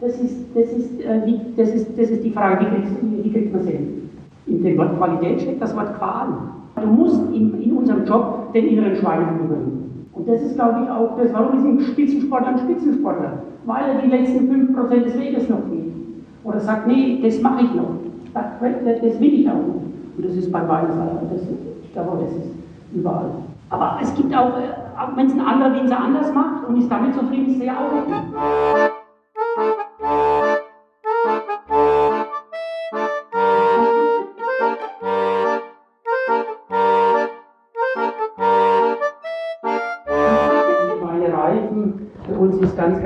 [0.00, 1.20] Das ist, das ist, äh,
[1.56, 2.66] das ist, das ist die Frage,
[3.02, 4.10] wie kriegt man es hin?
[4.46, 6.28] In dem Wort Qualität steckt das Wort Qual.
[6.80, 10.08] Du musst in, in unserem Job den inneren Schweinehund überwinden.
[10.12, 13.32] Und das ist, glaube ich, auch das, warum ist ein Spitzensportler ein Spitzensportler?
[13.64, 15.92] Weil er die letzten 5% des Weges noch geht.
[16.44, 17.90] Oder sagt, nee, das mache ich noch.
[18.34, 19.82] Das, das will ich auch noch.
[20.16, 20.86] Und das ist beim Wein
[21.30, 21.42] das,
[21.82, 22.50] ich glaube, das ist
[22.94, 23.30] überall.
[23.68, 26.90] Aber es gibt auch, äh, auch wenn es ein anderer Winzer anders macht und ist
[26.90, 28.92] damit zufrieden, ist er auch okay.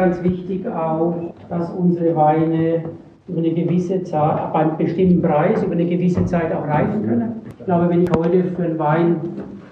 [0.01, 1.15] Ganz, wichtig auch,
[1.49, 2.85] dass unsere Weine
[3.29, 7.43] über eine gewisse Zeit, beim bestimmten Preis, über eine gewisse Zeit auch reifen können.
[7.59, 9.17] Ich glaube, wenn ich heute für einen Wein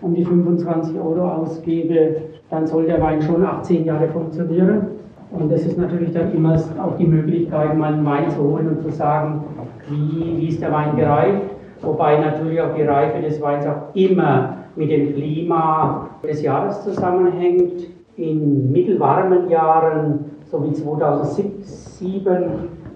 [0.03, 2.17] um die 25 Euro ausgebe,
[2.51, 4.83] dann soll der Wein schon 18 Jahre funktionieren.
[5.33, 8.83] Und das ist natürlich dann immer auch die Möglichkeit, mal einen Wein zu holen und
[8.83, 9.45] zu sagen,
[9.89, 11.51] wie, wie ist der Wein gereift.
[11.81, 17.98] Wobei natürlich auch die Reife des Weins auch immer mit dem Klima des Jahres zusammenhängt.
[18.19, 22.51] In mittelwarmen Jahren, so wie 2007,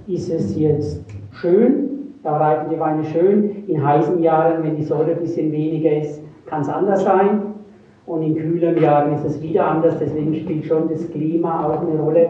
[0.09, 3.65] ist es jetzt schön, da reifen die Weine schön.
[3.69, 7.41] In heißen Jahren, wenn die Säure ein bisschen weniger ist, kann es anders sein.
[8.05, 12.01] Und in kühleren Jahren ist es wieder anders, deswegen spielt schon das Klima auch eine
[12.01, 12.29] Rolle.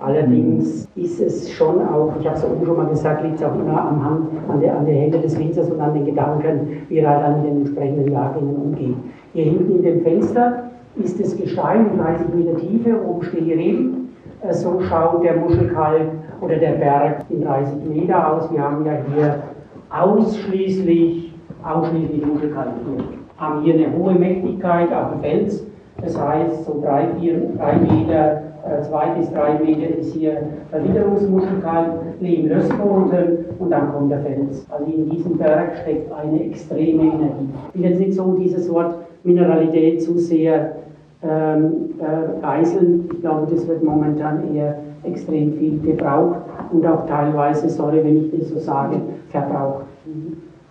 [0.00, 3.54] Allerdings ist es schon auch, ich habe es oben schon mal gesagt, liegt es auch
[3.54, 6.98] immer am Hand, an der, an der Hände des Winzers und an den Gedanken, wie
[6.98, 8.96] er dann mit den entsprechenden Jahrgängen umgeht.
[9.32, 13.52] Hier hinten in dem Fenster ist das Gestein in 30 Meter Tiefe, oben stehen die
[13.52, 14.16] Reben.
[14.42, 16.08] Äh, so schaut der Muschelkalk
[16.40, 18.52] oder der Berg in 30 Meter aus.
[18.52, 19.42] Wir haben ja hier
[19.90, 23.04] ausschließlich, ausschließlich Muschelkalk hier.
[23.38, 25.66] Haben hier eine hohe Mächtigkeit auf dem Fels.
[26.00, 30.36] Das heißt, so drei, vier, drei Meter äh, zwei bis drei Meter ist hier
[30.70, 34.64] Verwitterungsmuschelkalk, liegen Lössboden und dann kommt der Fels.
[34.70, 37.48] Also in diesem Berg steckt eine extreme Energie.
[37.74, 40.76] Ich will jetzt nicht so dieses Wort Mineralität zu sehr
[41.22, 43.08] ähm, äh, geißeln.
[43.12, 46.40] Ich glaube, das wird momentan eher extrem viel gebraucht
[46.72, 48.96] und auch teilweise, sorry, wenn ich das so sage,
[49.28, 49.84] verbraucht.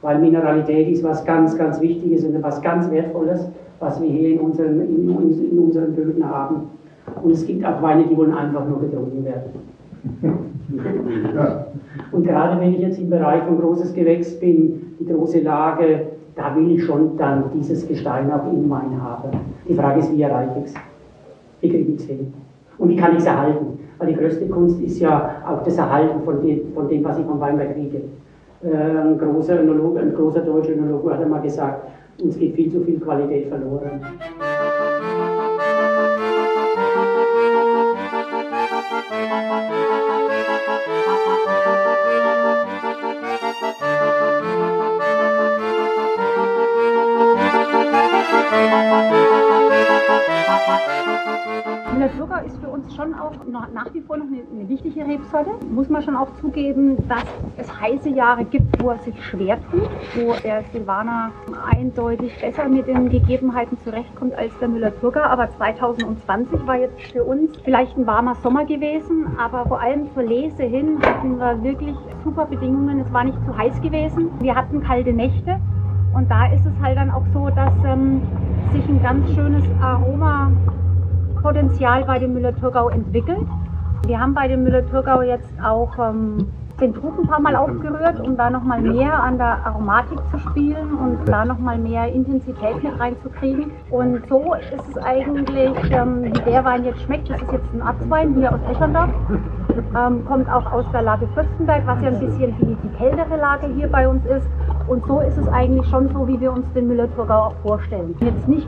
[0.01, 4.39] Weil Mineralität ist was ganz, ganz Wichtiges und was ganz Wertvolles, was wir hier in
[4.39, 6.69] unseren, in, in unseren Böden haben.
[7.23, 9.51] Und es gibt auch Weine, die wollen einfach nur getrunken werden.
[12.11, 16.55] Und gerade wenn ich jetzt im Bereich von großes Gewächs bin, die große Lage, da
[16.55, 19.31] will ich schon dann dieses Gestein auch im Wein haben.
[19.67, 20.73] Die Frage ist, wie erreiche ich es?
[21.61, 22.33] Wie kriege ich es hin?
[22.77, 23.79] Und wie kann ich es erhalten?
[23.97, 27.25] Weil die größte Kunst ist ja auch das Erhalten von dem, von dem was ich
[27.25, 28.01] vom Weinberg kriege.
[28.63, 31.87] Ein großer, Önologe, ein großer deutscher Önologe hat einmal gesagt,
[32.21, 34.01] uns geht viel zu viel Qualität verloren.
[52.45, 53.34] Ist für uns schon auch
[53.73, 55.51] nach wie vor noch eine, eine, wichtige Rebsorte.
[55.69, 57.23] Muss man schon auch zugeben, dass
[57.58, 61.32] es heiße Jahre gibt, wo er sich schwer tut, wo der Silvaner
[61.71, 65.21] eindeutig besser mit den Gegebenheiten zurechtkommt als der Müller-Thurgau.
[65.21, 70.23] Aber 2020 war jetzt für uns vielleicht ein warmer Sommer gewesen, aber vor allem zur
[70.23, 72.99] Lese hin hatten wir wirklich super Bedingungen.
[72.99, 74.32] Es war nicht zu heiß gewesen.
[74.39, 75.60] Wir hatten kalte Nächte.
[76.13, 78.21] Und da ist es halt dann auch so, dass ähm,
[78.73, 80.51] sich ein ganz schönes Aroma
[81.41, 83.47] Potenzial bei dem Müller-Thurgau entwickelt.
[84.06, 86.47] Wir haben bei dem Müller-Thurgau jetzt auch ähm,
[86.80, 90.95] den Trug ein paar Mal aufgerührt, um da nochmal mehr an der Aromatik zu spielen
[90.95, 93.71] und da nochmal mehr Intensität mit reinzukriegen.
[93.91, 97.30] Und so ist es eigentlich, ähm, wie der Wein jetzt schmeckt.
[97.30, 99.10] Das ist jetzt ein Abswein hier aus Eschendorf.
[99.95, 103.67] Ähm, kommt auch aus der Lage Fürstenberg, was ja ein bisschen die, die kältere Lage
[103.67, 104.47] hier bei uns ist.
[104.88, 108.15] Und so ist es eigentlich schon so, wie wir uns den Müller-Thurgau auch vorstellen.
[108.19, 108.67] Jetzt nicht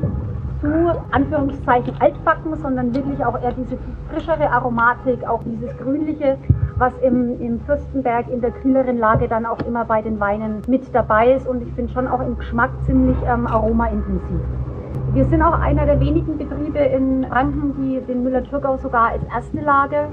[0.64, 3.78] zu Anführungszeichen altbacken, sondern wirklich auch eher diese
[4.10, 6.38] frischere Aromatik, auch dieses grünliche,
[6.78, 10.84] was im, im Fürstenberg in der kühleren Lage dann auch immer bei den Weinen mit
[10.96, 14.40] dabei ist und ich finde schon auch im Geschmack ziemlich ähm, aromaintensiv.
[15.12, 19.60] Wir sind auch einer der wenigen Betriebe in Franken, die den Müller-Thurgau sogar als erste
[19.60, 20.08] Lage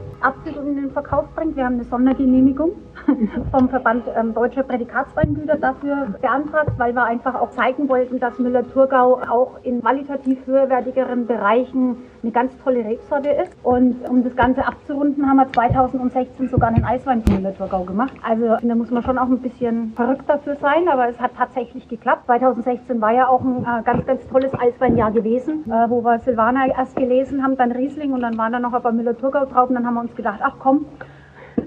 [0.59, 1.57] und in den Verkauf bringt.
[1.57, 2.73] Wir haben eine Sondergenehmigung
[3.51, 9.21] vom Verband ähm, Deutscher Prädikatsweingüter dafür beantragt, weil wir einfach auch zeigen wollten, dass Müller-Thurgau
[9.31, 13.57] auch in qualitativ höherwertigeren Bereichen eine ganz tolle Rebsorte ist.
[13.63, 18.13] Und um das Ganze abzurunden, haben wir 2016 sogar einen Eiswein für Müller-Thurgau gemacht.
[18.23, 21.89] Also da muss man schon auch ein bisschen verrückt dafür sein, aber es hat tatsächlich
[21.89, 22.27] geklappt.
[22.27, 26.05] 2016 war ja auch ein äh, ganz, ganz tolles Eiswein ein Jahr gewesen, äh, wo
[26.05, 29.47] wir Silvaner erst gelesen haben, dann Riesling und dann waren da noch ein paar Müller-Thurgau
[29.47, 30.87] drauf und dann haben wir uns gedacht, ach komm,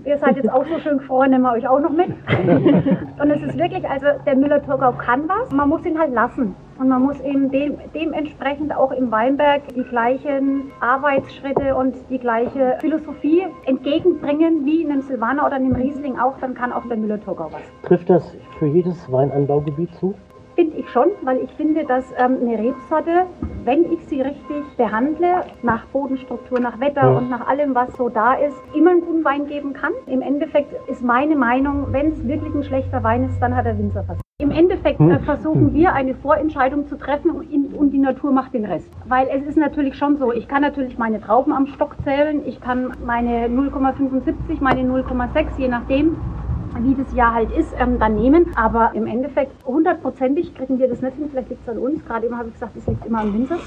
[0.06, 2.08] ihr seid jetzt auch so schön gefroren, nehmen wir euch auch noch mit.
[3.20, 6.56] und es ist wirklich, also der Müller-Thurgau kann was, man muss ihn halt lassen.
[6.80, 12.78] Und man muss eben dem, dementsprechend auch im Weinberg die gleichen Arbeitsschritte und die gleiche
[12.80, 17.50] Philosophie entgegenbringen wie in einem Silvaner oder einem Riesling auch, dann kann auch der Müller-Thurgau
[17.52, 17.62] was.
[17.88, 20.16] Trifft das für jedes Weinanbaugebiet zu?
[20.56, 23.26] Finde ich schon, weil ich finde, dass ähm, eine Rebsorte,
[23.64, 27.18] wenn ich sie richtig behandle, nach Bodenstruktur, nach Wetter ja.
[27.18, 29.94] und nach allem, was so da ist, immer einen guten Wein geben kann.
[30.06, 33.80] Im Endeffekt ist meine Meinung, wenn es wirklich ein schlechter Wein ist, dann hat der
[33.80, 34.20] Winzer was.
[34.40, 35.20] Im Endeffekt äh, hm.
[35.22, 38.92] versuchen wir eine Vorentscheidung zu treffen und, und, die Natur macht den Rest.
[39.08, 42.60] Weil es ist natürlich schon so, ich kann natürlich meine Trauben am Stock zählen, ich
[42.62, 46.18] kann meine 0,75, meine 0,6, je nachdem,
[46.80, 48.48] wie das Jahr halt ist, ähm, dann nehmen.
[48.56, 51.30] Aber im Endeffekt hundertprozentig kriegen wir das nicht hin.
[51.30, 52.06] Vielleicht liegt es an uns.
[52.06, 53.58] Gerade eben habe ich gesagt, es liegt immer am Winter.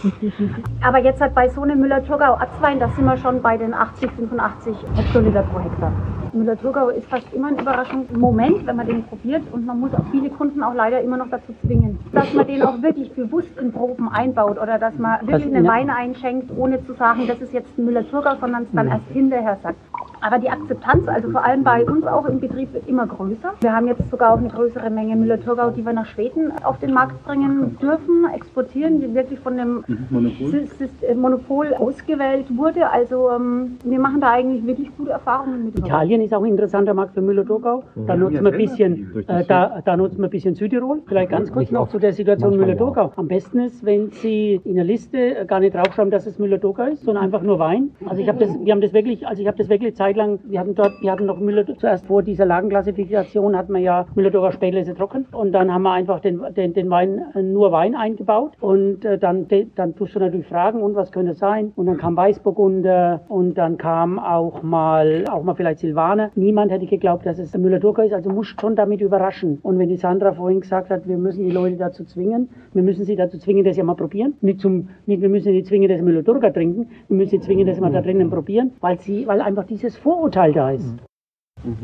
[0.83, 4.11] Aber jetzt halt bei so einem Müller-Thurgau Atzwein, da sind wir schon bei den 80,
[4.11, 5.92] 85 Hektoliter pro Hektar.
[6.33, 9.42] Müller-Thurgau ist fast immer ein Überraschungsmoment, wenn man den probiert.
[9.53, 12.62] Und man muss auch viele Kunden auch leider immer noch dazu zwingen, dass man den
[12.62, 16.95] auch wirklich bewusst in Proben einbaut oder dass man wirklich einen Wein einschenkt, ohne zu
[16.95, 19.79] sagen, das ist jetzt ein Müller-Thurgau, sondern es dann erst hinterher sagt.
[20.20, 23.52] Aber die Akzeptanz, also vor allem bei uns auch im Betrieb, wird immer größer.
[23.61, 26.92] Wir haben jetzt sogar auch eine größere Menge Müller-Thurgau, die wir nach Schweden auf den
[26.92, 30.50] Markt bringen dürfen, exportieren, die wirklich von dem Monopol?
[30.50, 32.90] Sys- Monopol ausgewählt wurde.
[32.90, 35.79] Also ähm, wir machen da eigentlich wirklich gute Erfahrungen mit.
[35.79, 37.83] Italien ist auch ein interessanter Markt für Müller-Thurgau.
[38.07, 41.02] Da nutzen wir ein bisschen, äh, da, da nutzen wir ein bisschen Südtirol.
[41.07, 43.12] Vielleicht ganz kurz noch zu der Situation Müller-Thurgau.
[43.16, 47.05] Am besten ist, wenn Sie in der Liste gar nicht draufschreiben, dass es Müller-Thurgau ist,
[47.05, 47.90] sondern einfach nur Wein.
[48.09, 50.61] Also ich habe das, wir haben das wirklich, also ich habe das wirklich zeitlang, wir
[50.61, 54.95] hatten dort, wir hatten noch Müller, zuerst vor dieser Lagenklassifikation hatten wir ja Müller-Thurgau Spätlese
[54.95, 59.05] trocken und dann haben wir einfach den, den, den Wein, äh, nur Wein eingebaut und
[59.05, 61.73] äh, dann, de, dann tust du natürlich fragen, und was könnte sein?
[61.75, 66.31] Und dann kam Weißburgunder und dann kam auch mal, auch mal vielleicht Silvaner.
[66.37, 69.59] Niemand hätte geglaubt, dass es der Müller-Thurgau ist, also muss schon damit überraschen.
[69.62, 73.05] Und wenn die Sandra vorhin gesagt hat, wir müssen die Leute dazu zwingen, wir müssen
[73.05, 74.35] sie dazu zwingen, das ja mal probieren.
[74.40, 77.66] Nicht zum, nicht, wir müssen sie zwingen, dass sie Müller-Thurgau trinken, wir müssen sie zwingen,
[77.66, 80.95] dass mal da drinnen probieren, weil sie, weil einfach dieses Vorurteil da ist.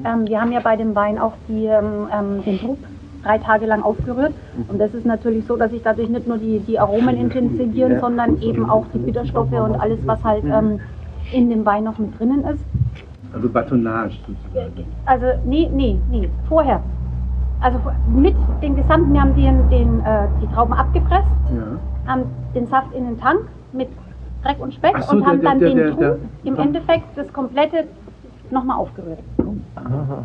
[0.05, 2.79] Ähm, wir haben ja bei dem Wein auch die, ähm, ähm, den Trub
[3.25, 4.33] drei Tage lang aufgerührt.
[4.69, 8.41] Und das ist natürlich so, dass sich dadurch nicht nur die, die Aromen intensivieren, sondern
[8.43, 10.81] eben auch die Bitterstoffe und alles, was halt ähm,
[11.33, 12.65] in dem Wein noch mit drinnen ist.
[13.33, 14.85] Also Batonage sozusagen.
[15.07, 16.83] Also, nee, nee, nee, vorher.
[17.61, 17.79] Also
[18.13, 22.11] mit den gesamten, wir haben den, den, äh, die Trauben abgepresst, Ja.
[22.13, 22.23] haben
[22.55, 23.41] den Saft in den Tank
[23.73, 23.89] mit
[24.43, 27.05] Dreck und Speck so, und haben der- dann der- den der- Trub der- im Endeffekt
[27.17, 27.85] das komplette
[28.53, 29.19] nochmal aufgerührt.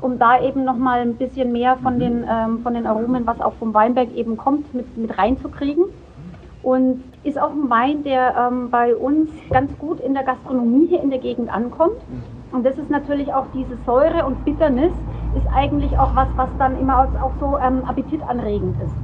[0.01, 3.53] Um da eben nochmal ein bisschen mehr von den, ähm, von den Aromen, was auch
[3.53, 5.85] vom Weinberg eben kommt, mit, mit reinzukriegen.
[6.63, 11.01] Und ist auch ein Wein, der ähm, bei uns ganz gut in der Gastronomie hier
[11.01, 11.95] in der Gegend ankommt.
[12.51, 14.91] Und das ist natürlich auch diese Säure und Bitternis,
[15.35, 18.95] ist eigentlich auch was, was dann immer auch- auch so ähm, appetitanregend ist.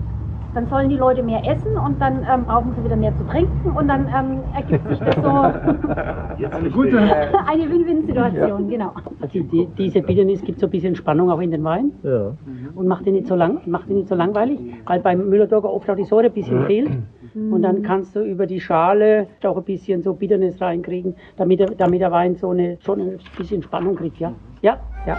[0.54, 3.72] Dann sollen die Leute mehr essen und dann ähm, brauchen sie wieder mehr zu trinken
[3.72, 5.30] und dann ähm, ergibt sich das so
[6.56, 6.98] Eine gute.
[7.48, 8.92] eine Win-Win-Situation, genau.
[9.22, 12.34] Also die, diese Bitternis gibt so ein bisschen Spannung auch in den Wein Ja.
[12.76, 15.90] und macht ihn nicht so lang, macht ihn nicht so langweilig, weil beim Müller-Thurgau oft
[15.90, 16.90] auch die Säure ein bisschen fehlt.
[17.36, 21.68] Und dann kannst du über die Schale auch ein bisschen so Bitternis reinkriegen, damit der,
[21.72, 24.34] damit der Wein so eine, schon ein bisschen Spannung kriegt, ja?
[24.62, 25.18] Ja, ja.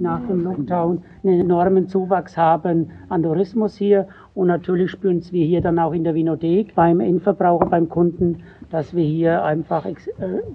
[0.00, 4.06] Nach dem Lockdown einen enormen Zuwachs haben an Tourismus hier.
[4.34, 8.42] Und natürlich spüren es wir hier dann auch in der Vinothek beim Endverbraucher, beim Kunden,
[8.70, 9.96] dass wir hier einfach äh,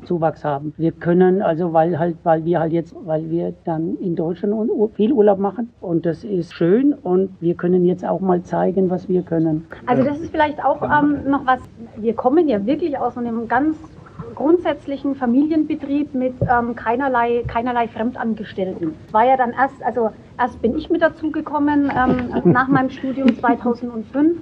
[0.06, 0.74] Zuwachs haben.
[0.78, 4.54] Wir können also, weil halt, weil wir halt jetzt, weil wir dann in Deutschland
[4.94, 9.10] viel Urlaub machen und das ist schön und wir können jetzt auch mal zeigen, was
[9.10, 9.66] wir können.
[9.86, 11.60] Also das ist vielleicht auch ähm, noch was,
[11.98, 13.78] wir kommen ja wirklich aus einem ganz
[14.34, 18.96] grundsätzlichen Familienbetrieb mit ähm, keinerlei, keinerlei Fremdangestellten.
[19.08, 23.38] Es war ja dann erst, also erst bin ich mit dazugekommen ähm, nach meinem Studium
[23.40, 24.40] 2005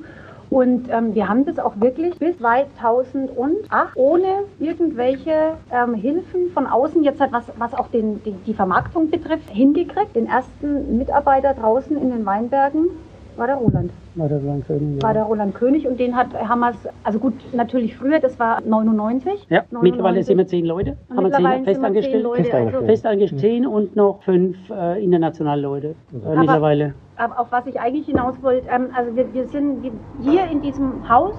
[0.51, 7.03] und ähm, wir haben das auch wirklich bis 2008 ohne irgendwelche ähm, Hilfen von außen,
[7.03, 10.13] jetzt halt was, was auch den, die, die Vermarktung betrifft, hingekriegt.
[10.13, 12.89] Den ersten Mitarbeiter draußen in den Weinbergen
[13.37, 15.03] war der Roland War das lang schön, ja.
[15.03, 19.47] war der Roland König und den hat wir also gut natürlich früher das war 99
[19.49, 19.81] Ja, 99.
[19.81, 20.97] mittlerweile sind wir zehn Leute.
[21.09, 22.23] Und Haben wir zehn mittlerweile sind wir zehn festangestellt?
[22.23, 26.93] Leute, also, Festangestellt zehn und noch fünf äh, internationale Leute äh, mittlerweile.
[27.17, 29.91] aber auf was ich eigentlich hinaus wollte ähm, also wir, wir sind wir,
[30.21, 31.35] hier in diesem Haus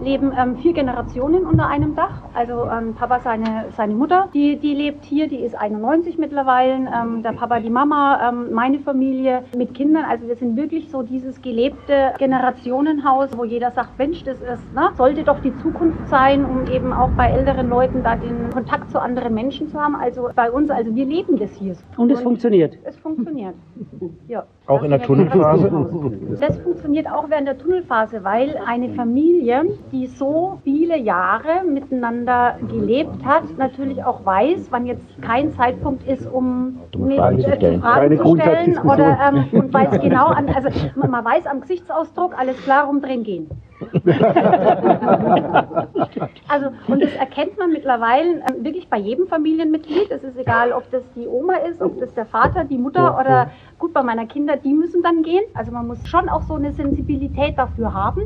[0.00, 2.22] leben ähm, vier Generationen unter einem Dach.
[2.34, 6.74] Also ähm, Papa, seine, seine Mutter, die, die lebt hier, die ist 91 mittlerweile.
[6.74, 10.04] Ähm, der Papa, die Mama, ähm, meine Familie mit Kindern.
[10.04, 14.90] Also wir sind wirklich so dieses gelebte Generationenhaus, wo jeder sagt, Mensch, das ist, ne,
[14.96, 19.00] sollte doch die Zukunft sein, um eben auch bei älteren Leuten da den Kontakt zu
[19.00, 19.96] anderen Menschen zu haben.
[19.96, 21.74] Also bei uns, also wir leben das hier.
[21.96, 22.76] Und es funktioniert.
[22.84, 23.54] Es funktioniert.
[24.28, 24.44] Ja.
[24.68, 25.70] Auch in der Das- Tunnelphase?
[26.40, 33.24] Das funktioniert auch während der Tunnelphase, weil eine Familie, die so viele Jahre miteinander gelebt
[33.24, 37.80] hat, natürlich auch weiß, wann jetzt kein Zeitpunkt ist, um Fragen zu äh, stellen.
[37.80, 38.90] Fragen Keine zu stellen Grundsatzdiskussion.
[38.90, 39.18] oder
[39.52, 43.48] ähm, und weiß genau an, also man, man weiß am Gesichtsausdruck, alles klar, rumdrehen gehen.
[46.48, 50.10] Also, und das erkennt man mittlerweile ähm, wirklich bei jedem Familienmitglied.
[50.10, 53.50] Es ist egal, ob das die Oma ist, ob das der Vater, die Mutter oder
[53.78, 55.42] gut bei meiner Kinder, die müssen dann gehen.
[55.54, 58.22] Also man muss schon auch so eine Sensibilität dafür haben.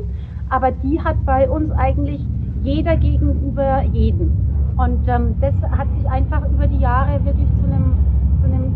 [0.49, 2.21] Aber die hat bei uns eigentlich
[2.63, 4.31] jeder gegenüber jedem.
[4.77, 7.97] Und ähm, das hat sich einfach über die Jahre wirklich zu einem,
[8.41, 8.73] zu einem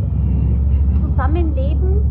[1.01, 2.01] Zusammenleben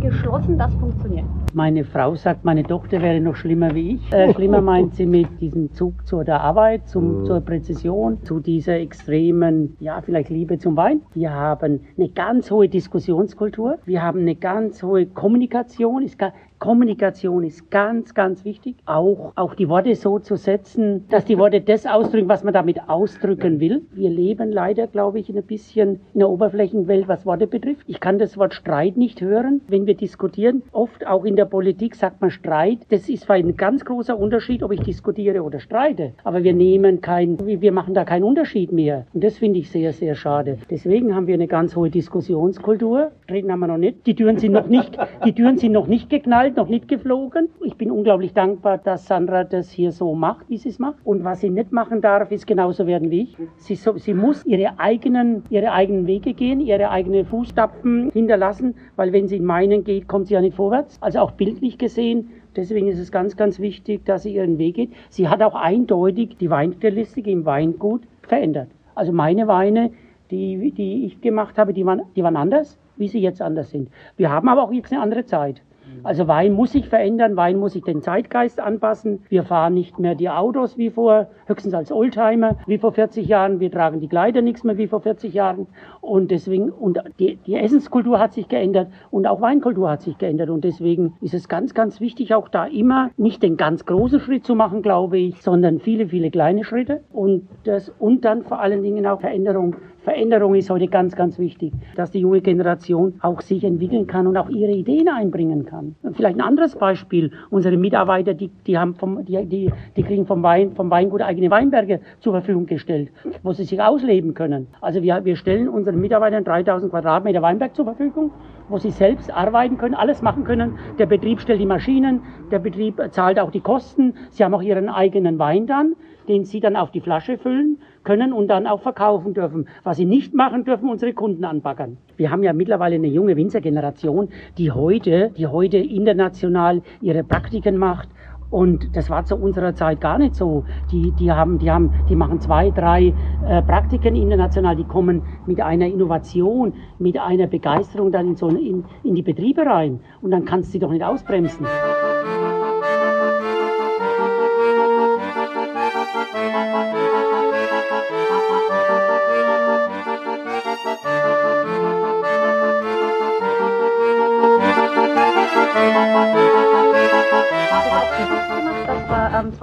[0.00, 1.24] geschlossen, das funktioniert.
[1.54, 4.12] Meine Frau sagt, meine Tochter wäre noch schlimmer wie ich.
[4.12, 7.24] Äh, schlimmer meint sie mit diesem Zug zur der Arbeit, zum, mhm.
[7.26, 11.02] zur Präzision, zu dieser extremen, ja, vielleicht Liebe zum Wein.
[11.14, 13.78] Wir haben eine ganz hohe Diskussionskultur.
[13.84, 16.04] Wir haben eine ganz hohe Kommunikation.
[16.18, 16.32] Gar,
[16.64, 18.76] Kommunikation ist ganz, ganz wichtig.
[18.86, 22.88] Auch, auch die Worte so zu setzen, dass die Worte das ausdrücken, was man damit
[22.88, 23.82] ausdrücken will.
[23.92, 27.84] Wir leben leider, glaube ich, in ein bisschen in der Oberflächenwelt, was Worte betrifft.
[27.86, 30.62] Ich kann das Wort Streit nicht hören, wenn wir diskutieren.
[30.72, 32.78] Oft auch in der Politik sagt man Streit.
[32.88, 36.14] Das ist ein ganz großer Unterschied, ob ich diskutiere oder streite.
[36.24, 39.04] Aber wir nehmen kein, wir machen da keinen Unterschied mehr.
[39.12, 40.56] Und das finde ich sehr, sehr schade.
[40.70, 43.10] Deswegen haben wir eine ganz hohe Diskussionskultur.
[43.30, 44.06] Reden haben wir noch nicht.
[44.06, 44.96] Die Türen sind noch nicht,
[45.26, 47.48] die Türen sind noch nicht geknallt noch nicht geflogen.
[47.62, 50.96] Ich bin unglaublich dankbar, dass Sandra das hier so macht, wie sie es macht.
[51.04, 53.36] Und was sie nicht machen darf, ist genauso werden wie ich.
[53.56, 59.12] Sie, so, sie muss ihre eigenen, ihre eigenen Wege gehen, ihre eigenen Fußstapfen hinterlassen, weil
[59.12, 60.98] wenn sie in meinen geht, kommt sie ja nicht vorwärts.
[61.00, 64.92] Also auch bildlich gesehen Deswegen ist es ganz, ganz wichtig, dass sie ihren Weg geht.
[65.08, 68.68] Sie hat auch eindeutig die Weinstilistik im Weingut verändert.
[68.94, 69.90] Also meine Weine,
[70.30, 73.90] die, die ich gemacht habe, die waren, die waren anders, wie sie jetzt anders sind.
[74.16, 75.62] Wir haben aber auch jetzt eine andere Zeit.
[76.02, 79.22] Also Wein muss sich verändern, Wein muss sich den Zeitgeist anpassen.
[79.28, 83.60] Wir fahren nicht mehr die Autos wie vor, höchstens als Oldtimer wie vor 40 Jahren.
[83.60, 85.66] Wir tragen die Kleider nichts mehr wie vor 40 Jahren.
[86.00, 90.50] Und deswegen, und die, die Essenskultur hat sich geändert und auch Weinkultur hat sich geändert.
[90.50, 94.44] Und deswegen ist es ganz, ganz wichtig, auch da immer nicht den ganz großen Schritt
[94.44, 97.02] zu machen, glaube ich, sondern viele, viele kleine Schritte.
[97.12, 101.72] Und das, und dann vor allen Dingen auch Veränderung Veränderung ist heute ganz, ganz wichtig,
[101.96, 105.96] dass die junge Generation auch sich entwickeln kann und auch ihre Ideen einbringen kann.
[106.12, 107.30] Vielleicht ein anderes Beispiel.
[107.48, 111.50] Unsere Mitarbeiter, die, die, haben vom, die, die, die kriegen vom, Wein, vom Weingut eigene
[111.50, 113.10] Weinberge zur Verfügung gestellt,
[113.42, 114.66] wo sie sich ausleben können.
[114.82, 118.30] Also wir, wir stellen unseren Mitarbeitern 3000 Quadratmeter Weinberg zur Verfügung,
[118.68, 120.78] wo sie selbst arbeiten können, alles machen können.
[120.98, 124.12] Der Betrieb stellt die Maschinen, der Betrieb zahlt auch die Kosten.
[124.28, 125.94] Sie haben auch ihren eigenen Wein dann,
[126.28, 129.68] den sie dann auf die Flasche füllen können und dann auch verkaufen dürfen.
[129.82, 131.96] Was sie nicht machen dürfen, unsere Kunden anbaggern.
[132.16, 134.28] Wir haben ja mittlerweile eine junge Winzergeneration,
[134.58, 138.08] die heute, die heute international ihre Praktiken macht.
[138.50, 140.64] Und das war zu unserer Zeit gar nicht so.
[140.92, 143.12] Die, die, haben, die, haben, die machen zwei, drei
[143.48, 148.84] äh, Praktiken international, die kommen mit einer Innovation, mit einer Begeisterung dann in, so, in,
[149.02, 149.98] in die Betriebe rein.
[150.22, 151.66] Und dann kannst du sie doch nicht ausbremsen.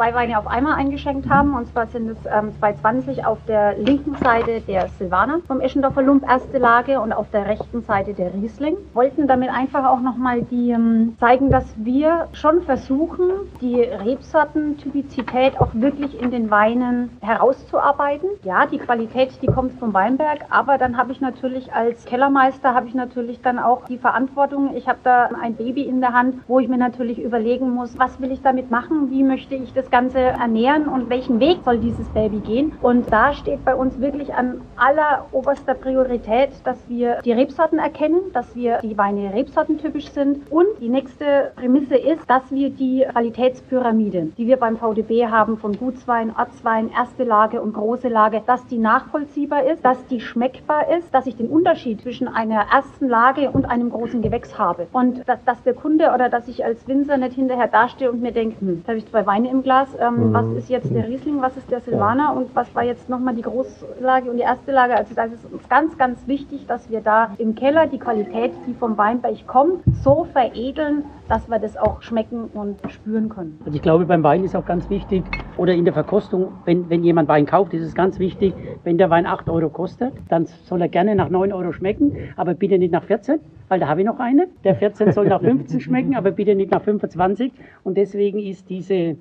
[0.02, 1.54] Zwei Weine auf einmal eingeschenkt haben.
[1.54, 6.28] Und zwar sind es ähm, 220 auf der linken Seite der Silvaner vom Eschendorfer Lump,
[6.28, 8.78] erste Lage, und auf der rechten Seite der Riesling.
[8.96, 13.30] Wollten damit einfach auch nochmal die, ähm, zeigen, dass wir schon versuchen,
[13.62, 18.28] die Rebsortentypizität auch wirklich in den Weinen herauszuarbeiten.
[18.44, 22.88] Ja, die Qualität, die kommt vom Weinberg, aber dann habe ich natürlich als Kellermeister, habe
[22.88, 24.76] ich natürlich dann auch die Verantwortung.
[24.76, 28.20] Ich habe da ein Baby in der Hand, wo ich mir natürlich überlegen muss, was
[28.20, 32.08] will ich damit machen, wie möchte ich das Ganze ernähren und welchen Weg soll dieses
[32.10, 32.74] Baby gehen.
[32.82, 38.56] Und da steht bei uns wirklich an alleroberster Priorität, dass wir die Rebsorten erkennen, dass
[38.56, 40.50] wir die Weine rebsortentypisch sind.
[40.52, 45.74] Und die nächste Prämisse ist, dass wir die Qualitätspyramide, die wir beim VDB haben, von
[45.74, 51.14] Gutswein, Ortswein, erste Lage und große Lage, dass die nachvollziehbar ist, dass die schmeckbar ist,
[51.14, 54.88] dass ich den Unterschied zwischen einer ersten Lage und einem großen Gewächs habe.
[54.92, 58.32] Und dass, dass der Kunde oder dass ich als Winzer nicht hinterher dastehe und mir
[58.32, 60.34] denke, hm, jetzt habe ich zwei Weine im Glas, ähm, mhm.
[60.34, 63.42] was ist jetzt der Riesling, was ist der Silvaner und was war jetzt nochmal die
[63.42, 64.96] Großlage und die erste Lage.
[64.96, 68.74] Also das ist uns ganz, ganz wichtig, dass wir da im Keller die Qualität, die
[68.74, 73.60] vom Weinberg kommt, so veredeln, dass wir das auch schmecken und spüren können.
[73.66, 75.24] Und ich glaube, beim Wein ist auch ganz wichtig,
[75.58, 78.54] oder in der Verkostung, wenn, wenn jemand Wein kauft, ist es ganz wichtig,
[78.84, 82.54] wenn der Wein 8 Euro kostet, dann soll er gerne nach 9 Euro schmecken, aber
[82.54, 83.40] bitte nicht nach 14,
[83.72, 84.48] weil da habe ich noch eine.
[84.66, 87.54] Der 14 soll nach 15 schmecken, aber bitte nicht nach 25.
[87.84, 89.14] Und deswegen ist diese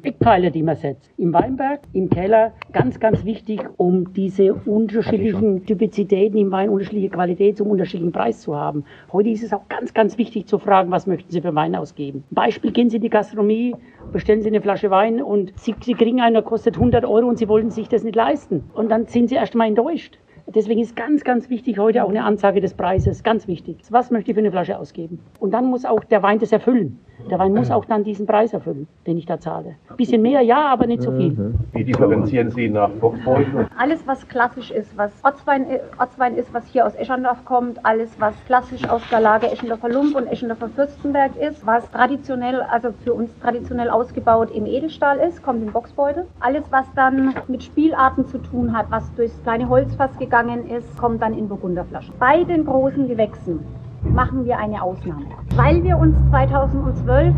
[0.51, 6.37] Eckpfeiler, die man setzt, im Weinberg, im Keller, ganz, ganz wichtig, um diese unterschiedlichen Typizitäten
[6.37, 8.85] im Wein, unterschiedliche Qualität zum unterschiedlichen Preis zu haben.
[9.13, 12.25] Heute ist es auch ganz, ganz wichtig zu fragen, was möchten Sie für Wein ausgeben.
[12.31, 13.75] Beispiel, gehen Sie in die Gastronomie,
[14.13, 17.39] bestellen Sie eine Flasche Wein und Sie, Sie kriegen einen, der kostet 100 Euro und
[17.39, 18.65] Sie wollen sich das nicht leisten.
[18.75, 20.19] Und dann sind Sie erst mal enttäuscht.
[20.55, 23.23] Deswegen ist ganz, ganz wichtig heute auch eine Ansage des Preises.
[23.23, 23.77] Ganz wichtig.
[23.91, 25.21] Was möchte ich für eine Flasche ausgeben?
[25.39, 26.99] Und dann muss auch der Wein das erfüllen.
[27.31, 29.77] Der Wein muss auch dann diesen Preis erfüllen, den ich da zahle.
[29.91, 31.55] Ein bisschen mehr, ja, aber nicht so viel.
[31.73, 33.69] Wie differenzieren Sie nach Bockbeutel?
[33.77, 35.67] Alles, was klassisch ist, was Ortswein,
[35.99, 40.17] Ortswein ist, was hier aus Eschendorf kommt, alles, was klassisch aus der Lage Eschendorfer Lump
[40.17, 45.63] und Eschendorfer Fürstenberg ist, was traditionell, also für uns traditionell ausgebaut im Edelstahl ist, kommt
[45.63, 46.27] in Boxbeutel.
[46.41, 51.23] Alles, was dann mit Spielarten zu tun hat, was durchs kleine Holzfass gegangen ist, kommt
[51.23, 52.15] dann in Burgunderflaschen.
[52.19, 53.61] Bei den großen Gewächsen
[54.03, 55.27] machen wir eine Ausnahme.
[55.57, 57.35] Weil wir uns 2012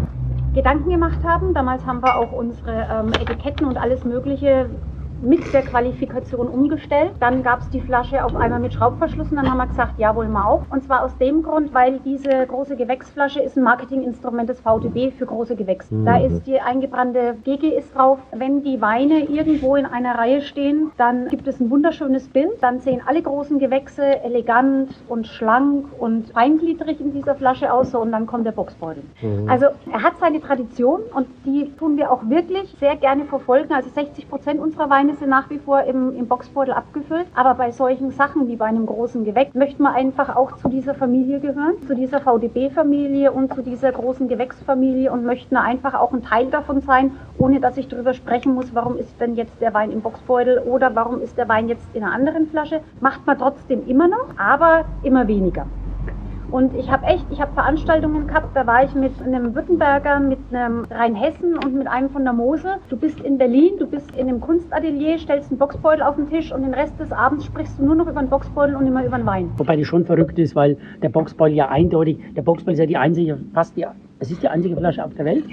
[0.55, 4.69] Gedanken gemacht haben, damals haben wir auch unsere ähm, Etiketten und alles Mögliche
[5.23, 7.13] mit der Qualifikation umgestellt.
[7.21, 10.15] Dann gab es die Flasche auf einmal mit Schraubverschluss und dann haben wir gesagt, ja,
[10.15, 10.63] wollen wir auch.
[10.71, 15.27] Und zwar aus dem Grund, weil diese große Gewächsflasche ist ein Marketinginstrument des VTB für
[15.27, 15.95] große Gewächse.
[15.95, 16.05] Mhm.
[16.05, 18.19] Da ist die eingebrannte GG ist drauf.
[18.33, 22.61] Wenn die Weine irgendwo in einer Reihe stehen, dann gibt es ein wunderschönes Bild.
[22.61, 28.01] Dann sehen alle großen Gewächse elegant und schlank und feingliedrig in dieser Flasche aus so,
[28.01, 29.03] und dann kommt der Boxbeutel.
[29.21, 29.49] Mhm.
[29.49, 33.73] Also er hat seine Tradition und die tun wir auch wirklich sehr gerne verfolgen.
[33.73, 37.27] Also 60 Prozent unserer Weine Sind nach wie vor im, im Boxbeutel abgefüllt.
[37.35, 40.95] Aber bei solchen Sachen wie bei einem großen Gewächs möchte man einfach auch zu dieser
[40.95, 46.23] Familie gehören, zu dieser VDB-Familie und zu dieser großen Gewächsfamilie und möchten einfach auch ein
[46.23, 49.91] Teil davon sein, ohne dass ich darüber sprechen muss, warum ist denn jetzt der Wein
[49.91, 52.81] im Boxbeutel oder warum ist der Wein jetzt in einer anderen Flasche.
[53.01, 55.67] Macht man trotzdem immer noch, aber immer weniger.
[56.53, 60.39] Und ich habe echt, ich habe Veranstaltungen gehabt, da war ich mit einem Württemberger, mit
[60.53, 62.73] einem Rheinhessen und mit einem von der Mosel.
[62.91, 66.53] Du bist in Berlin, du bist in einem Kunstatelier, stellst einen Boxbeutel auf den Tisch
[66.53, 69.17] und den Rest des Abends sprichst du nur noch über den Boxbeutel und immer über
[69.17, 69.51] den Wein.
[69.57, 72.99] Wobei das schon verrückt ist, weil der Boxbeutel ja eindeutig, der Boxbeutel ist ja die
[72.99, 73.87] einzige, fast die,
[74.19, 75.45] es ist die einzige Flasche auf der Welt,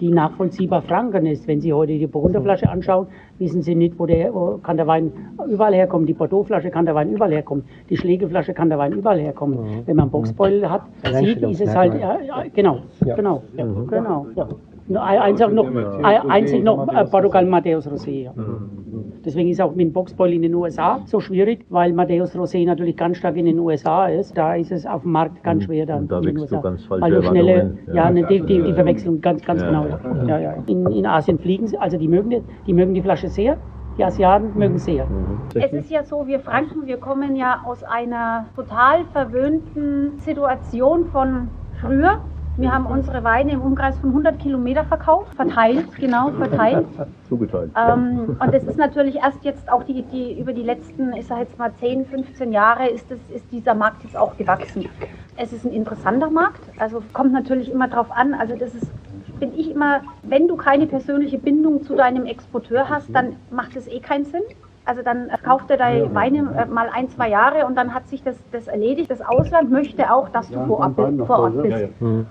[0.00, 1.46] die nachvollziehbar Franken ist.
[1.46, 3.06] Wenn Sie heute die Burgunderflasche anschauen,
[3.38, 4.32] wissen Sie nicht, wo der,
[4.62, 5.12] kann der Wein
[5.48, 6.06] überall herkommen.
[6.06, 7.64] Die Bordeauxflasche kann der Wein überall herkommen.
[7.90, 9.58] Die Schlägelflasche kann der Wein überall herkommen.
[9.58, 9.86] Mhm.
[9.86, 10.82] Wenn man Boxbeutel hat,
[11.12, 13.14] sieht, ist es halt, ja, ja, genau, ja.
[13.14, 13.86] genau, mhm.
[13.88, 14.26] genau.
[14.88, 15.02] Ja.
[15.02, 15.66] Einzig noch,
[16.02, 18.24] einzig noch äh, Portugal Matthäus Rosé.
[18.24, 18.32] Ja.
[18.34, 18.88] Mhm.
[19.24, 22.96] Deswegen ist auch mit dem Boxbeutel in den USA so schwierig, weil Matthäus Rosé natürlich
[22.96, 24.36] ganz stark in den USA ist.
[24.36, 26.02] Da ist es auf dem Markt ganz schwer dann.
[26.02, 26.56] Und da USA.
[26.56, 29.86] Du ganz falsche weil du schnelle, ja, ja die, die, die, Verwechslung ganz, ganz genau.
[30.26, 30.54] Ja, ja.
[30.66, 33.58] In, in Asien fliegen sie, also die mögen, die mögen die Flasche sehr.
[33.98, 35.06] Die Asiaten mögen sehr.
[35.06, 35.40] Mhm.
[35.54, 41.48] Es ist ja so, wir Franken, wir kommen ja aus einer total verwöhnten Situation von
[41.80, 42.20] früher.
[42.58, 46.86] Wir haben unsere Weine im Umkreis von 100 Kilometer verkauft, verteilt, genau, verteilt.
[47.28, 47.70] Zugeteilt.
[47.76, 51.42] Ähm, und das ist natürlich erst jetzt auch die, die über die letzten, ich sage
[51.42, 54.88] jetzt mal 10, 15 Jahre ist, das, ist dieser Markt jetzt auch gewachsen.
[55.36, 58.90] Es ist ein interessanter Markt, also kommt natürlich immer drauf an, also das ist
[59.38, 63.86] bin ich immer, wenn du keine persönliche Bindung zu deinem Exporteur hast, dann macht es
[63.86, 64.42] eh keinen Sinn.
[64.88, 68.22] Also dann kauft er deine Weine äh, mal ein, zwei Jahre und dann hat sich
[68.22, 69.10] das, das erledigt.
[69.10, 70.94] Das Ausland möchte auch, dass du vor Ort,
[71.26, 71.88] vor Ort bist.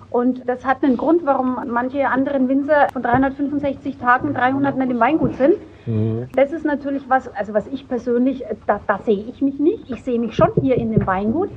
[0.09, 4.99] Und das hat einen Grund, warum manche anderen Winzer von 365 Tagen 300 nicht im
[4.99, 5.53] Weingut sind.
[5.87, 6.27] Mhm.
[6.35, 9.89] Das ist natürlich was, also was ich persönlich, da, da sehe ich mich nicht.
[9.89, 11.49] Ich sehe mich schon hier in dem Weingut.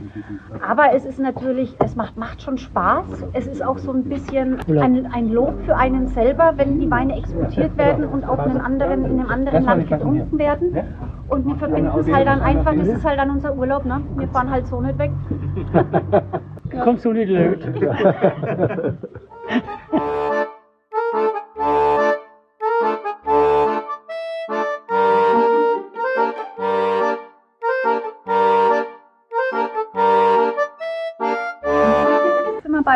[0.66, 3.04] Aber es ist natürlich, es macht, macht schon Spaß.
[3.32, 7.18] Es ist auch so ein bisschen ein, ein Lob für einen selber, wenn die Weine
[7.18, 10.76] exportiert werden und auch in einem anderen, in einem anderen Land getrunken werden.
[11.28, 14.00] Und wir verbinden es halt dann einfach, das ist halt dann unser Urlaub, ne?
[14.16, 15.10] Wir fahren halt so nicht weg.
[16.84, 17.60] Kommst du nicht löt.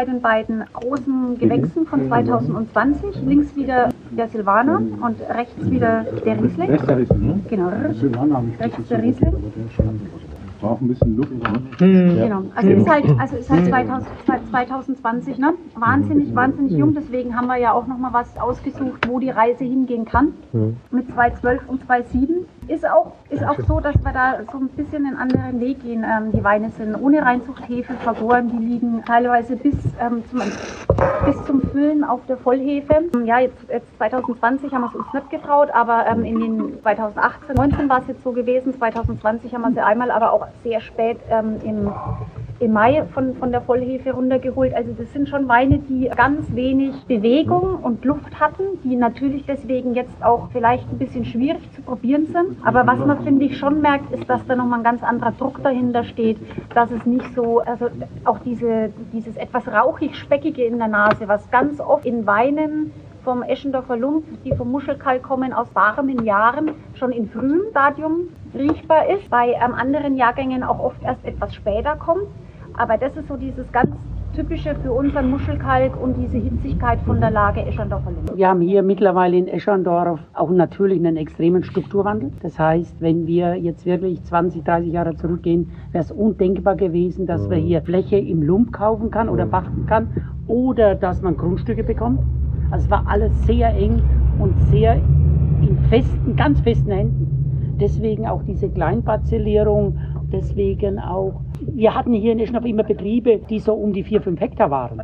[0.04, 3.22] bei den beiden großen Gewächsen von 2020.
[3.24, 6.70] Links wieder der Silvaner und rechts wieder der Riesling.
[6.70, 7.44] Rechts der Riesling.
[7.48, 7.68] Genau.
[8.60, 9.32] Rechts der Riesling
[10.64, 11.32] braucht ein bisschen Luft.
[11.32, 11.86] Ne?
[11.86, 12.16] Mhm.
[12.16, 12.42] Genau.
[12.54, 14.08] Also ist halt, also ist halt 2000,
[14.50, 15.54] 2020, ne?
[15.76, 16.94] Wahnsinnig, wahnsinnig jung.
[16.94, 20.32] Deswegen haben wir ja auch nochmal was ausgesucht, wo die Reise hingehen kann.
[20.52, 20.76] Mhm.
[20.90, 22.46] Mit 212 und 27.
[22.66, 26.04] Ist auch, ist auch so, dass wir da so ein bisschen einen anderen Weg gehen.
[26.04, 30.40] Ähm, die Weine sind ohne Reinzuchthefe vergoren, die liegen teilweise bis, ähm, zum,
[31.26, 33.04] bis zum Füllen auf der Vollhefe.
[33.24, 37.56] Ja, jetzt, jetzt 2020 haben wir es uns nicht getraut, aber ähm, in den 2018,
[37.56, 41.18] 19 war es jetzt so gewesen, 2020 haben wir sie einmal, aber auch sehr spät
[41.30, 41.92] ähm, im
[42.64, 44.74] im Mai von, von der Vollhefe runtergeholt.
[44.74, 49.94] Also das sind schon Weine, die ganz wenig Bewegung und Luft hatten, die natürlich deswegen
[49.94, 52.56] jetzt auch vielleicht ein bisschen schwierig zu probieren sind.
[52.64, 55.62] Aber was man, finde ich, schon merkt, ist, dass da nochmal ein ganz anderer Druck
[55.62, 56.38] dahinter steht,
[56.74, 57.88] dass es nicht so, also
[58.24, 62.92] auch diese, dieses etwas rauchig-speckige in der Nase, was ganz oft in Weinen
[63.24, 69.08] vom Eschendorfer Lump, die vom Muschelkalk kommen, aus warmen Jahren, schon in frühem Stadium riechbar
[69.08, 72.28] ist, bei ähm, anderen Jahrgängen auch oft erst etwas später kommt.
[72.76, 73.90] Aber das ist so dieses ganz
[74.34, 78.36] typische für unseren Muschelkalk und diese Hitzigkeit von der Lage Eschandorfer Linde.
[78.36, 82.32] Wir haben hier mittlerweile in Eschandorf auch natürlich einen extremen Strukturwandel.
[82.42, 87.48] Das heißt, wenn wir jetzt wirklich 20, 30 Jahre zurückgehen, wäre es undenkbar gewesen, dass
[87.48, 90.08] wir hier Fläche im Lump kaufen kann oder pachten kann
[90.48, 92.18] oder dass man Grundstücke bekommt.
[92.72, 94.02] Also es war alles sehr eng
[94.40, 97.76] und sehr in festen, ganz festen Händen.
[97.80, 99.98] Deswegen auch diese Kleinparzellierung,
[100.34, 104.40] deswegen auch wir hatten hier in Eschendorf immer Betriebe, die so um die 4, 5
[104.40, 105.00] Hektar waren.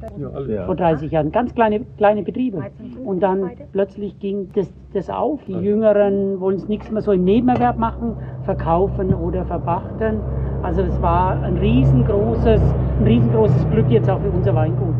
[0.66, 1.32] Vor 30 Jahren.
[1.32, 2.64] Ganz kleine, kleine Betriebe.
[3.04, 5.40] Und dann plötzlich ging das, das auf.
[5.46, 10.20] Die Jüngeren wollen es nichts mehr so im Nebenerwerb machen, verkaufen oder verpachten.
[10.62, 12.60] Also es war ein riesengroßes,
[13.00, 14.94] ein riesengroßes Glück jetzt auch für unser Weingut.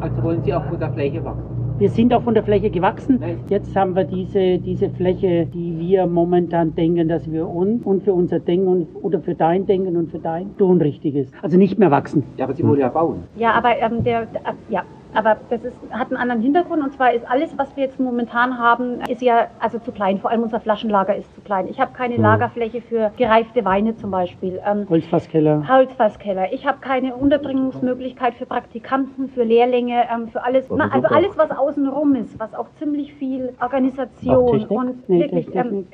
[0.00, 1.61] Also wollen Sie auch von der Fläche wachsen?
[1.82, 3.20] Wir sind auch von der Fläche gewachsen.
[3.48, 8.12] Jetzt haben wir diese, diese Fläche, die wir momentan denken, dass wir uns und für
[8.12, 11.34] unser Denken und, oder für dein Denken und für dein tun richtig ist.
[11.42, 12.22] Also nicht mehr wachsen.
[12.36, 13.24] Ja, aber Sie wollen ja bauen.
[13.34, 14.84] Ja, aber ähm, der, der, ja,
[15.14, 18.58] aber das ist, hat einen anderen Hintergrund und zwar ist alles, was wir jetzt momentan
[18.58, 20.18] haben, ist ja also zu klein.
[20.18, 21.68] Vor allem unser Flaschenlager ist zu klein.
[21.68, 24.60] Ich habe keine Lagerfläche für gereifte Weine zum Beispiel.
[24.66, 25.66] Ähm, Holzfasskeller.
[25.68, 26.52] Holzfasskeller.
[26.52, 30.66] Ich habe keine Unterbringungsmöglichkeit für Praktikanten, für Lehrlinge, ähm, für alles.
[30.70, 35.86] Na, also alles, was außenrum ist, was auch ziemlich viel Organisation und Nee, wirklich ähm.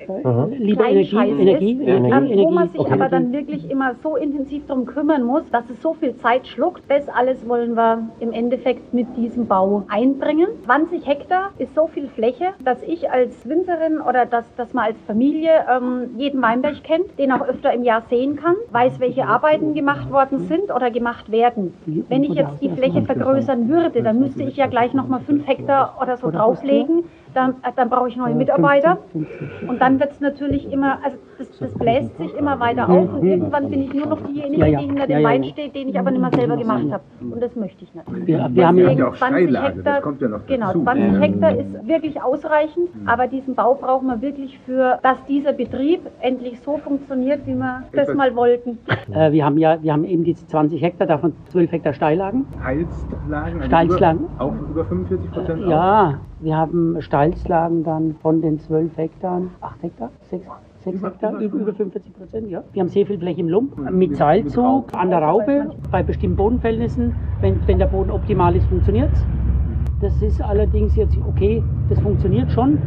[0.59, 2.55] Lieber Energie, Energie, ist, Energie, ähm, wo Energie.
[2.55, 2.93] man sich Okay.
[2.93, 6.83] aber dann wirklich immer so intensiv darum kümmern muss, dass es so viel Zeit schluckt.
[6.89, 10.49] Das alles wollen wir im Endeffekt mit diesem Bau einbringen.
[10.65, 14.97] 20 Hektar ist so viel Fläche, dass ich als Winzerin oder dass, dass man als
[15.07, 19.75] Familie ähm, jeden Weinberg kennt, den auch öfter im Jahr sehen kann, weiß, welche Arbeiten
[19.75, 21.75] gemacht worden sind oder gemacht werden.
[22.09, 25.99] Wenn ich jetzt die Fläche vergrößern würde, dann müsste ich ja gleich nochmal 5 Hektar
[26.01, 27.05] oder so drauflegen.
[27.39, 28.99] Dann, äh, dann brauche ich neue Mitarbeiter.
[29.15, 33.25] Und dann wird es natürlich immer, also das, das bläst sich immer weiter auf und
[33.25, 35.23] irgendwann bin ich nur noch diejenige, die hinter dem.
[35.23, 37.03] Wein steht, den ich aber nicht mehr selber gemacht habe.
[37.21, 38.27] Und das möchte ich nicht.
[38.27, 40.83] Wir, wir haben ja auch 20 Steillage, das Hektar, kommt ja noch genau, dazu.
[40.83, 46.01] 20 Hektar ist wirklich ausreichend, aber diesen Bau brauchen wir wirklich für, dass dieser Betrieb
[46.21, 48.79] endlich so funktioniert, wie wir das mal wollten.
[49.15, 52.47] Äh, wir haben ja, wir haben eben diese 20 Hektar, davon 12 Hektar Steillagen.
[52.65, 53.61] Heilslagen?
[53.61, 54.21] also Steilslagen.
[54.25, 55.69] Über, auch über 45 Prozent?
[55.69, 60.45] Ja, wir haben Steilslagen dann von den 12 Hektar, 8 Hektar, 6,
[60.85, 62.63] 6 Über- Hektar, über über, über 50 Prozent, ja.
[62.73, 67.15] Wir haben sehr viel Fläche im Lump, mit Seilzug, an der Raube, bei bestimmten Bodenverhältnissen.
[67.41, 69.25] Wenn, wenn der Boden optimal ist, funktioniert es.
[70.01, 72.79] Das ist allerdings jetzt okay, das funktioniert schon.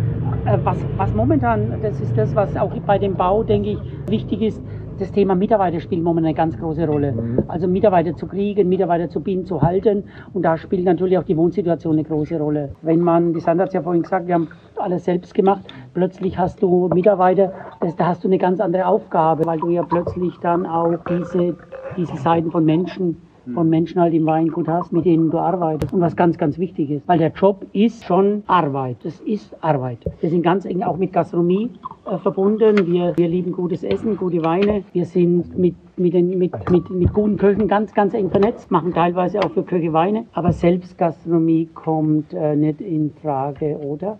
[0.45, 4.41] Äh, Was, was momentan, das ist das, was auch bei dem Bau, denke ich, wichtig
[4.41, 4.61] ist,
[5.01, 7.43] das Thema Mitarbeiter spielt momentan eine ganz große Rolle.
[7.47, 10.03] Also Mitarbeiter zu kriegen, Mitarbeiter zu binden, zu halten.
[10.33, 12.75] Und da spielt natürlich auch die Wohnsituation eine große Rolle.
[12.83, 15.63] Wenn man, die Sandra hat es ja vorhin gesagt, wir haben alles selbst gemacht.
[15.95, 19.81] Plötzlich hast du Mitarbeiter, das, da hast du eine ganz andere Aufgabe, weil du ja
[19.81, 21.57] plötzlich dann auch diese,
[21.97, 23.17] diese Seiten von Menschen
[23.53, 25.93] von Menschen halt im Weingut hast, mit denen du arbeitest.
[25.93, 28.97] Und was ganz, ganz wichtig ist, weil der Job ist schon Arbeit.
[29.03, 29.99] Das ist Arbeit.
[30.19, 31.69] Wir sind ganz eng auch mit Gastronomie
[32.05, 32.91] äh, verbunden.
[32.91, 34.83] Wir, wir lieben gutes Essen, gute Weine.
[34.93, 38.93] Wir sind mit, mit, den, mit, mit, mit guten Köchen ganz, ganz eng vernetzt, machen
[38.93, 40.25] teilweise auch für Köche Weine.
[40.33, 44.19] Aber selbst Gastronomie kommt äh, nicht in Frage, oder?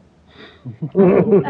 [0.94, 1.44] Ähm,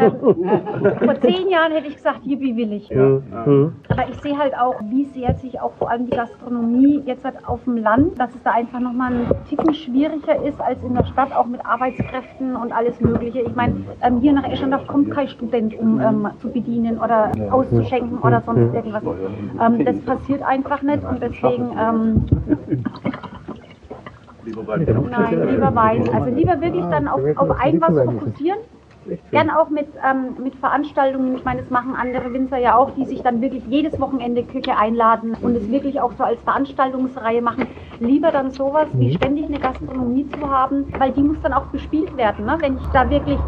[1.04, 2.90] vor zehn Jahren hätte ich gesagt, Yippie will ich.
[2.90, 3.74] Mhm.
[3.88, 7.36] Aber ich sehe halt auch, wie sehr sich auch vor allem die Gastronomie jetzt halt
[7.46, 11.04] auf dem Land, dass es da einfach nochmal ein Ticken schwieriger ist als in der
[11.04, 13.40] Stadt, auch mit Arbeitskräften und alles Mögliche.
[13.40, 18.18] Ich meine, ähm, hier nach Eschendorf kommt kein Student, um ähm, zu bedienen oder auszuschenken
[18.18, 19.02] oder sonst irgendwas.
[19.60, 21.70] Ähm, das passiert einfach nicht und deswegen
[24.46, 26.08] ähm, Nein, lieber Wein.
[26.12, 28.58] Also lieber wirklich dann auf, auf ein was fokussieren.
[29.32, 31.34] Gern auch mit, ähm, mit Veranstaltungen.
[31.34, 34.76] Ich meine, das machen andere Winzer ja auch, die sich dann wirklich jedes Wochenende Küche
[34.76, 37.66] einladen und es wirklich auch so als Veranstaltungsreihe machen.
[37.98, 42.16] Lieber dann sowas, wie ständig eine Gastronomie zu haben, weil die muss dann auch bespielt
[42.16, 42.56] werden, ne?
[42.60, 43.38] wenn ich da wirklich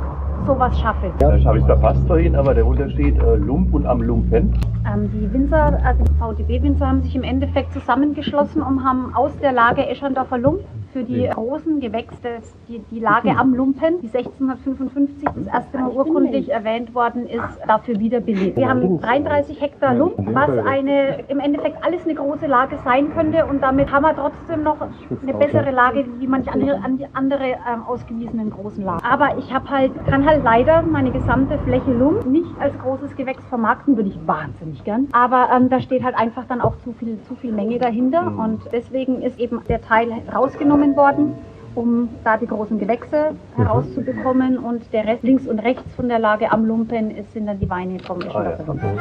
[0.44, 1.12] sowas schaffe.
[1.20, 4.58] Das habe ich verpasst vorhin, aber der Unterschied äh, Lump und am Lumpen.
[4.92, 9.52] Ähm, die Winzer, also die VDB-Winzer haben sich im Endeffekt zusammengeschlossen und haben aus der
[9.52, 10.60] Lage Eschendorfer Lump
[10.94, 12.38] für die großen Gewächse,
[12.68, 17.98] die, die Lage am Lumpen, die 1655 das erste Mal urkundlich erwähnt worden ist, dafür
[17.98, 18.56] wiederbelebt.
[18.56, 23.44] Wir haben 33 Hektar Lump, was eine, im Endeffekt alles eine große Lage sein könnte
[23.46, 27.82] und damit haben wir trotzdem noch eine bessere Lage wie manche andere, an- andere ähm,
[27.88, 29.02] ausgewiesenen großen Lagen.
[29.04, 33.42] Aber ich habe halt, kann halt leider meine gesamte Fläche Lump nicht als großes Gewächs
[33.48, 35.08] vermarkten, würde ich wahnsinnig gern.
[35.10, 38.60] Aber ähm, da steht halt einfach dann auch zu viel, zu viel Menge dahinter und
[38.72, 41.34] deswegen ist eben der Teil rausgenommen worden
[41.74, 44.58] um da die großen Gewächse herauszubekommen.
[44.58, 47.98] Und der Rest links und rechts von der Lage am Lumpen sind dann die Weine
[48.00, 49.00] vom Eschendorfer Lumpen.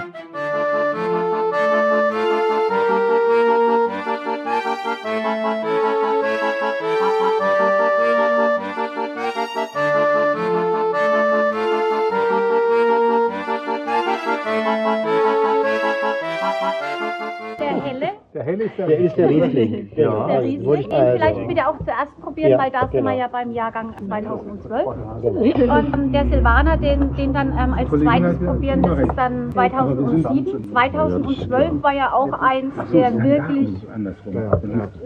[18.43, 19.89] Der helle ist der, Der ist der Riesling.
[19.95, 23.09] Ja, der Riesling, den also- vielleicht bitte auch zuerst probieren, Ja, weil da sind genau.
[23.09, 24.85] wir ja beim Jahrgang 2012.
[24.85, 30.71] Und ähm, der Silvaner, den, den dann ähm, als zweites probieren, das ist dann 2007.
[30.71, 33.87] 2012 war ja auch eins der wirklich,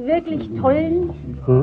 [0.04, 1.10] wirklich tollen,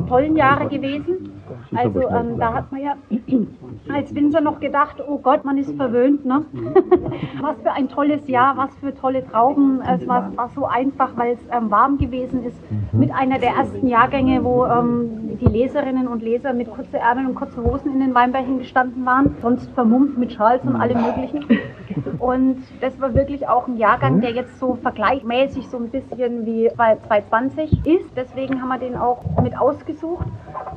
[0.09, 1.33] tollen Jahre gewesen.
[1.75, 2.95] Also ähm, da hat man ja
[3.93, 6.25] als Winzer noch gedacht, oh Gott, man ist verwöhnt.
[6.25, 6.45] Ne?
[7.41, 9.81] was für ein tolles Jahr, was für tolle Trauben.
[9.83, 12.57] Es war, war so einfach, weil es ähm, warm gewesen ist.
[12.93, 17.35] Mit einer der ersten Jahrgänge, wo ähm, die Leserinnen und Leser mit kurzen Ärmeln und
[17.35, 21.45] kurzen Hosen in den Weinbergen gestanden waren, sonst vermummt mit Schals und allem Möglichen.
[22.19, 26.71] Und das war wirklich auch ein Jahrgang, der jetzt so vergleichmäßig so ein bisschen wie
[26.75, 28.11] 2020 ist.
[28.17, 30.27] Deswegen haben wir den auch mit ausgesucht.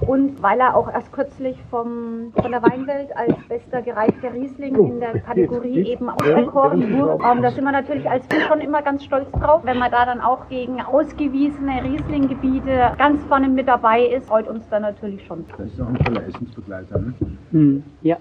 [0.06, 5.00] Und weil er auch erst kürzlich vom, von der Weinwelt als bester gereifter Riesling in
[5.00, 9.04] der Kategorie eben auserkoren wurde, ähm, da sind wir natürlich als Fisch schon immer ganz
[9.04, 9.62] stolz drauf.
[9.64, 14.68] Wenn man da dann auch gegen ausgewiesene Riesling-Gebiete ganz vorne mit dabei ist, freut uns
[14.70, 15.46] da natürlich schon.
[15.58, 17.00] Das ist auch ein toller Essensbegleiter.
[17.00, 17.14] Ne?
[17.52, 18.18] Hm, ja.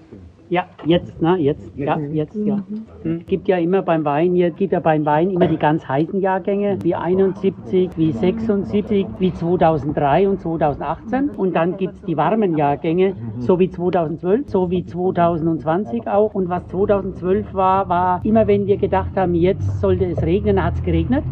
[0.49, 2.63] Ja, jetzt, ne, jetzt, ja, jetzt, ja.
[3.03, 3.25] Hm.
[3.25, 6.77] Gibt ja immer beim Wein, hier gibt ja beim Wein immer die ganz heißen Jahrgänge,
[6.83, 11.31] wie 71, wie 76, wie 2003 und 2018.
[11.31, 16.33] Und dann gibt es die warmen Jahrgänge, so wie 2012, so wie 2020 auch.
[16.33, 20.75] Und was 2012 war, war immer, wenn wir gedacht haben, jetzt sollte es regnen, hat
[20.75, 21.25] es geregnet.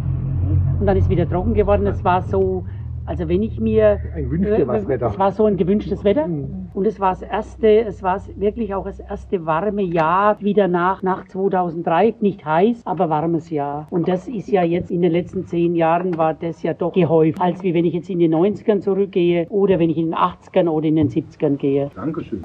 [0.78, 1.88] Und dann ist wieder trocken geworden.
[1.88, 2.66] Es war so,
[3.06, 4.00] also wenn ich mir...
[4.16, 5.08] Ein wünschbares äh, Wetter.
[5.08, 6.28] Es war so ein gewünschtes Wetter.
[6.74, 11.04] Und es war das erste, es war wirklich auch das erste warme Jahr wieder nach,
[11.04, 12.16] nach 2003.
[12.20, 13.88] Nicht heiß, aber warmes Jahr.
[13.92, 17.40] Und das ist ja jetzt in den letzten zehn Jahren war das ja doch gehäuft.
[17.40, 20.68] Als wie wenn ich jetzt in den 90ern zurückgehe oder wenn ich in den 80ern
[20.68, 21.92] oder in den 70ern gehe.
[21.96, 22.44] Dankeschön,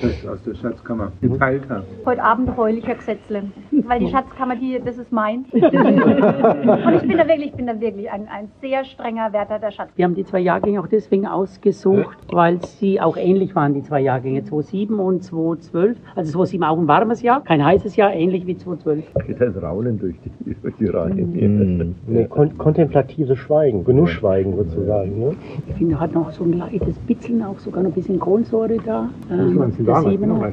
[0.00, 1.86] dass du aus der Schatzkammer geteilt hast.
[2.04, 5.44] Heute Abend heul ich Herr Gesetzle, weil die Schatzkammer, die, das ist mein.
[5.52, 9.70] Und ich bin da wirklich, ich bin da wirklich ein, ein sehr strenger Wärter der
[9.70, 9.95] Schatzkammer.
[9.96, 14.02] Wir haben die zwei Jahrgänge auch deswegen ausgesucht, weil sie auch ähnlich waren, die zwei
[14.02, 15.96] Jahrgänge, 2007 und 2012.
[16.14, 19.04] Also 2007 auch ein warmes Jahr, kein heißes Jahr, ähnlich wie 2012.
[19.26, 21.94] Geht das Raunen durch die, durch die Reihen hier.
[22.06, 25.18] Nee, kon kontemplatives Schweigen, Genussschweigen sozusagen.
[25.18, 25.34] Ne?
[25.68, 29.08] Ich finde, hat noch so ein leichtes Bitzeln, auch sogar noch ein bisschen Kohlensäure da.
[29.30, 30.52] Ähm, Das war Siebener.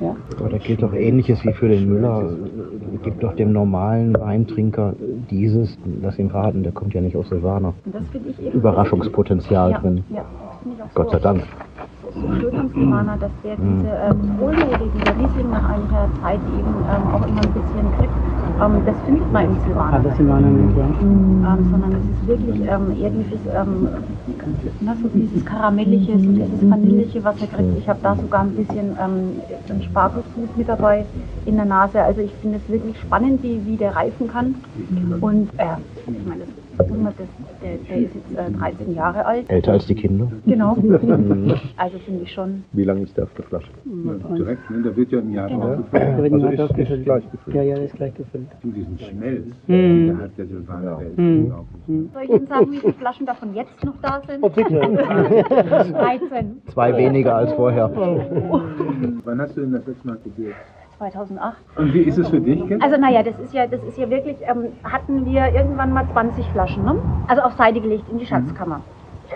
[0.00, 0.16] Ja.
[0.40, 2.32] Aber da gilt doch Ähnliches wie für den Müller.
[3.02, 4.94] Gibt doch dem normalen Weintrinker
[5.30, 7.74] dieses, lass ihn raten, der kommt ja nicht aus Silvaner.
[7.84, 10.04] Und das finde ich eben Überraschungspotenzial ja, drin.
[10.10, 10.24] Ja,
[10.94, 11.42] Gott sei so, Dank.
[12.14, 17.26] so schön am Silvaner, dass der diese ähm, Riesling nach einiger Zeit eben ähm, auch
[17.26, 18.12] immer ein bisschen kriegt.
[18.60, 20.18] Ähm, das findet man im Silvaner.
[20.18, 20.84] In meiner nicht, ja.
[20.84, 23.88] ähm, sondern es ist wirklich ähm, eher dieses, ähm,
[24.80, 27.78] na, so dieses Karamellige, so dieses Vanillige, was er kriegt.
[27.78, 31.04] Ich habe da sogar ein bisschen ähm, einen Spargelsud mit dabei
[31.46, 32.00] in der Nase.
[32.00, 34.54] Also ich finde es wirklich spannend, wie, wie der reifen kann.
[35.20, 35.76] Und äh,
[36.06, 37.28] ich meine, das, das,
[37.62, 39.50] der, der ist jetzt äh, 13 Jahre alt.
[39.50, 40.30] Älter als die Kinder.
[40.46, 40.76] Genau.
[41.76, 42.64] Also finde ich schon.
[42.72, 43.68] Wie lange ist der auf der Flasche?
[43.84, 44.82] Ja, direkt, ne?
[44.82, 45.68] Da wird ja im Jahr Genau.
[45.70, 47.56] wird Also ein ist- Jahr ist gleich gefüllt.
[47.56, 48.46] Ja, ja, ist gleich gefüllt.
[48.62, 50.06] In diesem Schmelz, Mhm.
[50.08, 52.10] der hat der Silvaner, der ist Mhm.
[52.12, 54.42] Soll ich Ihnen sagen, wie viele Flaschen davon jetzt noch da sind?
[54.42, 54.80] Oh, bitte.
[55.92, 56.62] 13.
[56.72, 57.90] Zwei weniger als vorher.
[59.24, 60.54] Wann hast du denn das letzte Mal probiert?
[60.98, 61.56] 2008.
[61.76, 62.82] Und wie ist es für dich, Kind?
[62.82, 66.44] Also naja, das ist ja, das ist ja wirklich, ähm, hatten wir irgendwann mal 20
[66.50, 66.96] Flaschen, ne?
[67.28, 68.80] Also auf Seite gelegt in die Schatzkammer.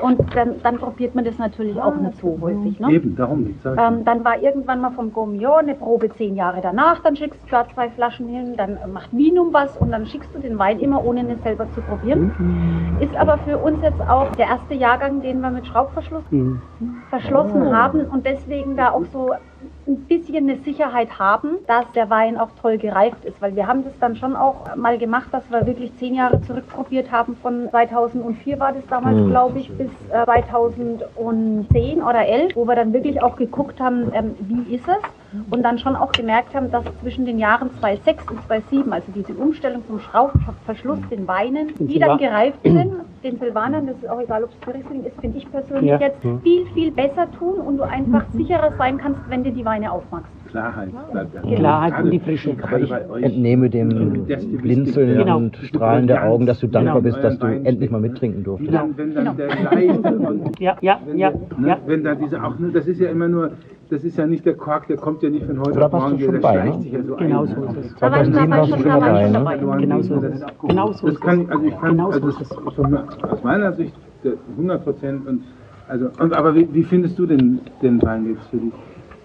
[0.02, 2.90] Und dann, dann probiert man das natürlich auch nicht so häufig, ne?
[2.90, 3.64] Eben, darum nicht.
[3.64, 7.50] Ähm, dann war irgendwann mal vom Gourmillon eine Probe zehn Jahre danach, dann schickst du
[7.50, 11.04] da zwei Flaschen hin, dann macht Vinum was und dann schickst du den Wein immer,
[11.04, 12.98] ohne ihn selber zu probieren.
[13.00, 16.62] Ist aber für uns jetzt auch der erste Jahrgang, den wir mit Schraubverschluss Mhm.
[17.10, 19.32] verschlossen haben und deswegen da auch so
[19.86, 23.82] ein bisschen eine Sicherheit haben, dass der Wein auch toll gereift ist, weil wir haben
[23.84, 28.58] das dann schon auch mal gemacht, dass wir wirklich zehn Jahre zurückprobiert haben, von 2004
[28.60, 29.28] war das damals, Mhm.
[29.30, 34.36] glaube ich, bis äh, 2010 oder 11, wo wir dann wirklich auch geguckt haben, ähm,
[34.40, 34.96] wie ist es
[35.50, 39.32] und dann schon auch gemerkt haben, dass zwischen den Jahren 2006 und 2007, also diese
[39.34, 42.92] Umstellung vom Schraubverschluss, den Weinen, die dann gereift sind,
[43.24, 46.00] den Silvanern, das ist auch egal, ob es Riesling ist, finde ich persönlich Ja.
[46.00, 49.92] jetzt viel, viel besser tun und du einfach sicherer sein kannst, wenn du die Weine
[49.92, 50.26] aufmachst.
[50.48, 51.24] Klarheit da.
[51.40, 52.54] Klarheit und die Frische.
[52.54, 53.22] Gerade bei euch.
[53.22, 54.26] Entnehme dem
[54.60, 55.36] Blinzeln Genau.
[55.38, 57.14] und Strahlen der Augen, dass du dankbar Genau.
[57.14, 58.74] bist, dass du endlich mal mittrinken durftest.
[58.74, 61.78] Dann, wenn dann der leichte und Ja, ja, wenn, ja, ne, ja.
[61.86, 63.52] wenn da diese auch, ne, das ist ja immer nur,
[63.92, 66.16] das ist ja nicht der Kork, der kommt ja nicht von heute Da auf morgen,
[66.18, 66.82] der bei, schleicht ne?
[66.82, 67.46] sich ja so Genau ein.
[67.48, 67.94] so ist es.
[67.96, 69.32] Da war ich 2007 dabei schon, dabei, ne?
[69.32, 69.56] dabei.
[69.80, 70.44] Genau so ist es.
[70.62, 71.44] Genau so Das ist kann es.
[71.44, 72.56] ich, also ich kann, Genau so also ist das es.
[72.56, 75.42] ist von, aus meiner Sicht der 100 Prozent und
[75.88, 78.72] also, und, aber wie, wie findest du den, den Wein jetzt für dich?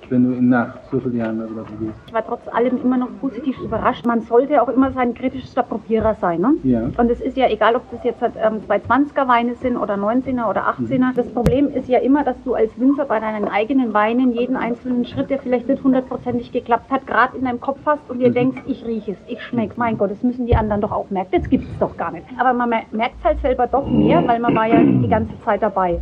[0.09, 1.93] Wenn du nach so vielen Jahren darüber gehst?
[2.07, 4.05] Ich war trotz allem immer noch positiv überrascht.
[4.05, 6.41] Man sollte auch immer sein kritischster Probierer sein.
[6.41, 6.53] Ne?
[6.63, 6.81] Ja.
[6.97, 10.67] Und es ist ja egal, ob das jetzt ähm, 220er Weine sind oder 19er oder
[10.69, 11.13] 18er.
[11.15, 15.05] Das Problem ist ja immer, dass du als Winzer bei deinen eigenen Weinen jeden einzelnen
[15.05, 18.61] Schritt, der vielleicht nicht hundertprozentig geklappt hat, gerade in deinem Kopf hast und dir denkst,
[18.67, 21.31] ich rieche es, ich schmecke, mein Gott, das müssen die anderen doch auch merken.
[21.31, 22.25] Das gibt es doch gar nicht.
[22.37, 25.61] Aber man merkt es halt selber doch mehr, weil man war ja die ganze Zeit
[25.61, 25.99] dabei.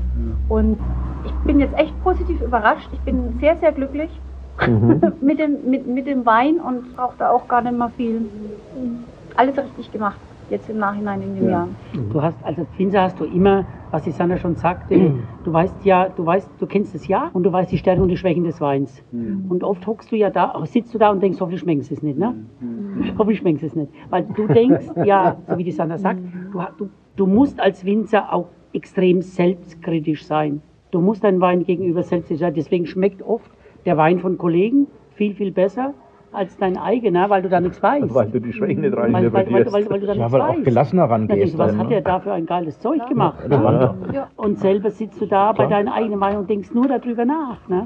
[0.49, 0.77] Und
[1.25, 2.89] ich bin jetzt echt positiv überrascht.
[2.93, 4.09] Ich bin sehr, sehr glücklich
[5.21, 8.21] mit, dem, mit, mit dem Wein und brauche da auch gar nicht mehr viel.
[9.35, 10.17] Alles richtig gemacht,
[10.49, 11.67] jetzt im Nachhinein in dem Jahr.
[12.11, 15.11] Du hast, als Winzer hast du immer, was die Sandra schon sagte,
[15.43, 18.09] du weißt ja, du weißt, du kennst das Jahr und du weißt die Stärken und
[18.09, 19.03] die Schwächen des Weins.
[19.49, 22.01] Und oft hockst du ja da, sitzt du da und denkst, hoffentlich schmecken sie es
[22.01, 22.33] nicht, ne?
[23.17, 23.91] Hoffentlich schmecken sie es nicht.
[24.09, 26.21] Weil du denkst, ja, so wie die Sandra sagt,
[26.53, 30.61] du, du, du musst als Winzer auch extrem selbstkritisch sein.
[30.95, 32.53] Du musst deinen Wein gegenüber selbstkritisch sein.
[32.53, 33.51] Deswegen schmeckt oft
[33.85, 35.93] der Wein von Kollegen viel, viel besser
[36.31, 38.13] als dein eigener, weil du da nichts weißt.
[38.15, 40.31] Weil du die Schwächen nicht rein weil, weil, weil, weil, weil du da Ja, nichts
[40.31, 40.63] weil auch weißt.
[40.63, 41.57] gelassener Dann denkst rangehst.
[41.57, 41.95] was dann, hat ne?
[41.95, 43.39] er da für ein geiles Zeug gemacht?
[43.49, 43.95] Ja.
[44.13, 44.27] Ja.
[44.37, 47.67] Und selber sitzt du da bei deiner eigenen Wein und denkst nur darüber nach.
[47.67, 47.85] Ne?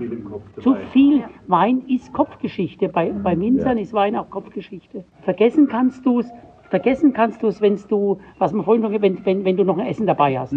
[0.60, 2.90] Zu viel Wein ist Kopfgeschichte.
[2.90, 5.04] Bei, bei Winzern ist Wein auch Kopfgeschichte.
[5.24, 6.30] Vergessen kannst du es,
[6.70, 9.78] vergessen kannst du es, wenn du, was man vorhin schon, wenn, wenn, wenn du noch
[9.78, 10.56] ein Essen dabei hast.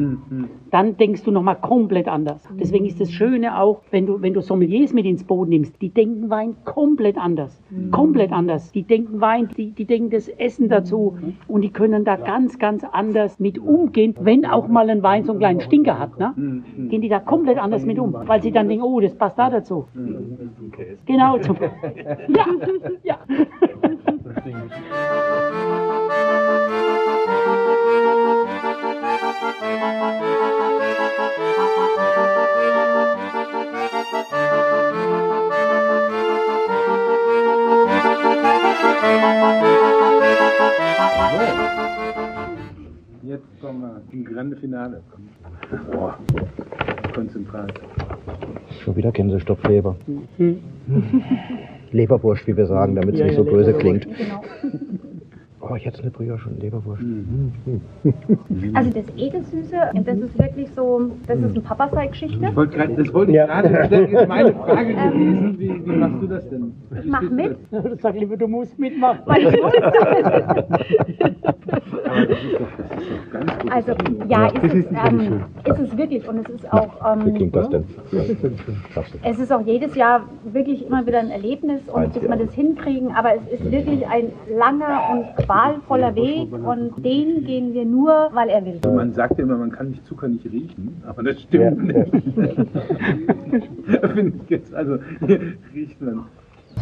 [0.71, 2.49] Dann denkst du nochmal komplett anders.
[2.59, 5.91] Deswegen ist das Schöne auch, wenn du, wenn du Sommeliers mit ins Boot nimmst, die
[5.91, 7.61] denken Wein komplett anders.
[7.91, 8.73] Komplett anders.
[8.73, 11.17] Die denken Wein, die, die denken das Essen dazu
[11.49, 15.33] und die können da ganz, ganz anders mit umgehen, wenn auch mal ein Wein so
[15.33, 16.19] einen kleinen Stinker hat.
[16.19, 16.35] Ne?
[16.89, 19.51] Gehen die da komplett anders mit um, weil sie dann denken, oh, das passt da
[19.51, 19.87] dazu.
[21.07, 21.39] Genau.
[21.39, 21.57] Zum,
[23.03, 23.19] ja,
[24.45, 24.63] ja.
[43.23, 45.03] Jetzt kommen wir zum Grande Finale.
[45.91, 46.19] Boah,
[47.15, 47.73] Konzentrat.
[48.83, 49.97] Schon wieder Gänsestopfleber.
[51.93, 54.07] Leberwurst, wie wir sagen, damit es Ja, nicht ja, so böse klingt.
[54.17, 54.43] Genau.
[55.65, 57.05] Oh, jetzt eine Brühe schon Leberwurst.
[58.75, 62.47] Also das Edelsüße, das ist wirklich so, das ist eine Papasei-Geschichte.
[62.49, 64.13] Ich wollte grad, das wollte ich gerade stellen.
[64.13, 65.59] Ist meine Frage gewesen.
[65.61, 66.73] Wie, wie machst du das denn?
[66.99, 67.57] Ich mach mit,
[68.01, 69.21] Sag lieber, du musst mitmachen.
[69.25, 69.73] weil ich muss.
[72.13, 73.73] Aber das ist doch, das ist doch ganz gut.
[73.73, 73.93] Also
[74.29, 77.71] ja, ist es, ähm, ist es wirklich und es ist auch, Wie ähm, klingt das
[77.71, 77.85] denn?
[78.11, 78.19] Du.
[79.23, 82.23] es ist auch jedes Jahr wirklich immer wieder ein Erlebnis und ja.
[82.23, 87.75] wir das hinkriegen, aber es ist wirklich ein langer und qualvoller Weg und den gehen
[87.75, 88.81] wir nur, weil er will.
[88.95, 92.11] Man sagt ja immer, man kann nicht Zucker nicht riechen, aber das stimmt nicht.
[94.15, 95.41] Finde ich jetzt, also hier
[95.75, 96.25] riecht man.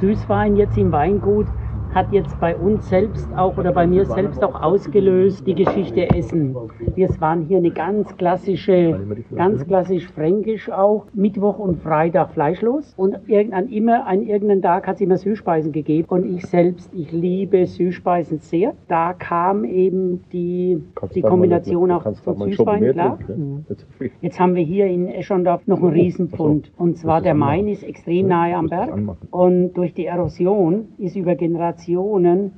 [0.01, 1.47] Süßwein jetzt im Weingut
[1.95, 6.55] hat jetzt bei uns selbst auch oder bei mir selbst auch ausgelöst die Geschichte Essen.
[6.95, 9.01] Wir waren hier eine ganz klassische,
[9.35, 14.97] ganz klassisch fränkisch auch, Mittwoch und Freitag fleischlos und irgendwann immer, an irgendeinem Tag hat
[14.97, 18.75] es immer Süßspeisen gegeben und ich selbst, ich liebe Süßspeisen sehr.
[18.87, 20.81] Da kam eben die,
[21.15, 23.19] die Kombination auch von Süßwein, klar.
[24.21, 26.71] Jetzt haben wir hier in Eschondorf noch einen Riesenpfund.
[26.77, 28.97] Und zwar der Main ist extrem nahe am Berg.
[29.31, 31.80] Und durch die Erosion ist über Generationen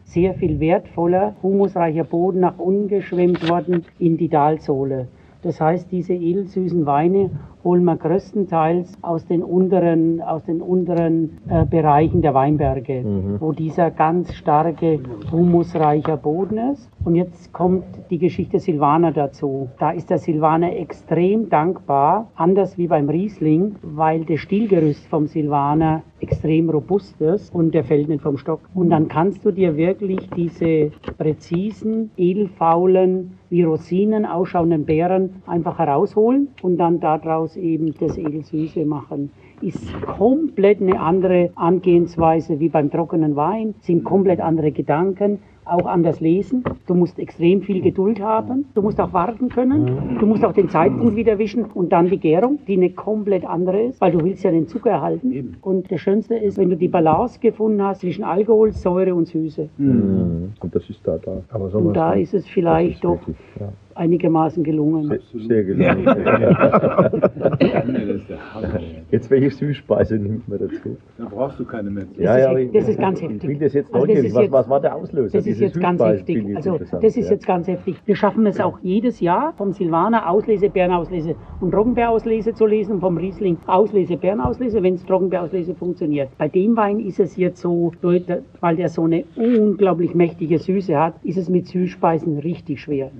[0.05, 5.09] sehr viel wertvoller, humusreicher Boden nach unten geschwemmt worden in die Talsohle.
[5.43, 7.31] Das heißt, diese edelsüßen Weine
[7.65, 13.05] holen wir größtenteils aus den unteren, aus den unteren äh, Bereichen der Weinberge,
[13.41, 15.01] wo dieser ganz starke,
[15.31, 16.91] humusreicher Boden ist.
[17.05, 19.69] Und jetzt kommt die Geschichte Silvaner dazu.
[19.79, 26.03] Da ist der Silvaner extrem dankbar, anders wie beim Riesling, weil das Stielgerüst vom Silvaner
[26.21, 28.61] extrem robust ist und der fällt nicht vom Stock.
[28.75, 36.49] Und dann kannst du dir wirklich diese präzisen, edelfaulen, wie Rosinen ausschauenden Beeren einfach herausholen
[36.63, 39.31] und dann daraus eben das Edelsüße machen.
[39.61, 46.21] Ist komplett eine andere Angehensweise wie beim trockenen Wein, sind komplett andere Gedanken, auch anders
[46.21, 46.65] lesen.
[46.87, 48.65] Du musst extrem viel Geduld haben.
[48.75, 50.19] Du musst auch warten können.
[50.19, 53.83] Du musst auch den Zeitpunkt wieder wischen und dann die Gärung, die eine komplett andere
[53.83, 55.57] ist, weil du willst ja den Zucker erhalten.
[55.63, 59.69] Und das Schönste ist, wenn du die Balance gefunden hast zwischen Alkohol, Säure und Süße.
[59.79, 61.43] Und das ist da da.
[61.51, 63.69] Aber sowas Und da ist es vielleicht doch wirklich, ja.
[63.97, 65.09] Einigermaßen gelungen.
[65.09, 66.05] Sehr, sehr gelungen.
[66.05, 67.59] Das.
[69.11, 70.97] Jetzt welche Süßspeise nimmt man dazu?
[71.19, 72.05] Da brauchst du keine mehr.
[72.19, 73.49] Ja, ist ja, ich- das ist ganz Ich heftig.
[73.51, 75.39] will das jetzt Also das ist Was, jetzt- was war der Auslöser?
[75.39, 76.57] Das ist jetzt ganz heftig.
[76.57, 77.33] Also das ist ja.
[77.33, 77.97] jetzt ganz heftig.
[78.07, 83.01] Wir schaffen es auch jedes Jahr vom Silvaner Auslese, Bärenauslese und Trockenbeerauslese zu lesen und
[83.01, 86.31] vom Riesling Auslese, Bärenauslese, wenn es Trockenbeerauslese funktioniert.
[86.39, 91.15] Bei dem Wein ist es jetzt so, weil der so eine unglaublich mächtige Süße hat,
[91.23, 93.11] ist es mit Süßspeisen richtig schwer.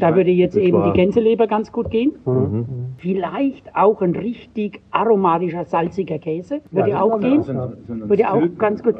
[0.00, 2.12] Da würde jetzt eben war- die Gänseleber ganz gut gehen.
[2.24, 2.64] Mhm.
[2.98, 7.44] Vielleicht auch ein richtig aromatischer, salziger Käse würde Ja, auch gehen.
[7.86, 8.94] Würde auch ganz gut.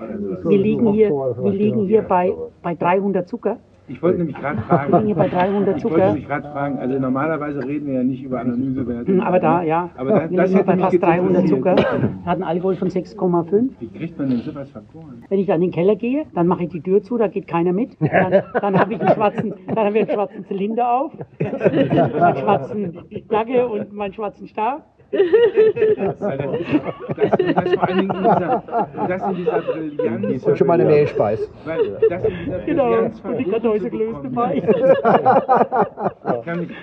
[0.44, 3.56] Wir liegen hier, wir liegen hier bei, bei 300 Zucker.
[3.88, 5.06] Ich wollte nämlich gerade Wir fragen.
[5.06, 6.06] hier bei 300 Ich wollte Zucker.
[6.08, 9.12] nämlich gerade fragen, also normalerweise reden wir ja nicht über Analysewerte.
[9.12, 11.76] Hm, Aber da, ja, Aber da, wir das hätte bei fast jetzt 300 Zucker.
[11.76, 13.70] Hat einen Alkohol von 6,5.
[13.78, 15.22] Wie kriegt man denn sowas vergoren?
[15.28, 17.46] Wenn ich dann in den Keller gehe, dann mache ich die Tür zu, da geht
[17.46, 17.96] keiner mit.
[18.00, 22.98] Dann, dann habe ich einen schwarzen, dann habe ich einen schwarzen Zylinder auf, meinen schwarzen
[23.30, 24.84] Jacke und meinen schwarzen Stab.
[25.12, 25.22] Das,
[25.96, 28.62] das, vor allen Dingen in dieser,
[29.08, 30.44] das in dieser Brillanz.
[30.44, 31.48] Und schon mal eine Mehlspeis.
[31.64, 31.78] Weil
[32.08, 33.44] das in dieser Genau, Brillanz und die
[33.88, 34.34] bekommen.
[34.34, 34.62] Mai.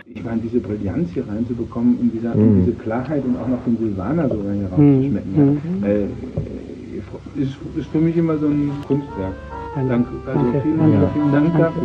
[0.05, 3.63] Ich, ich meine, diese Brillanz hier reinzubekommen und dieser, und diese Klarheit und auch noch
[3.65, 9.33] den Silvaner sogar hier rauszuschmecken, äh, ist, ist für mich immer so ein Kunstwerk.
[9.75, 11.09] Danke, also Danke, vielen, danke.
[11.13, 11.81] vielen Dank dafür.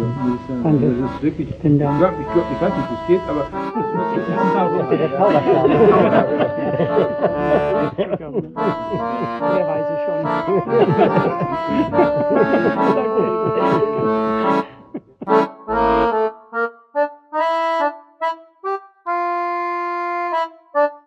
[0.63, 0.87] Danke.
[0.87, 2.13] Das ist wirklich, Vielen Dank.
[2.21, 3.53] Ich, glaub, ich weiß nicht, wie es geht, aber das
[3.95, 4.29] muss jetzt
[9.41, 10.23] Wer weiß es schon.
[12.95, 14.38] Danke.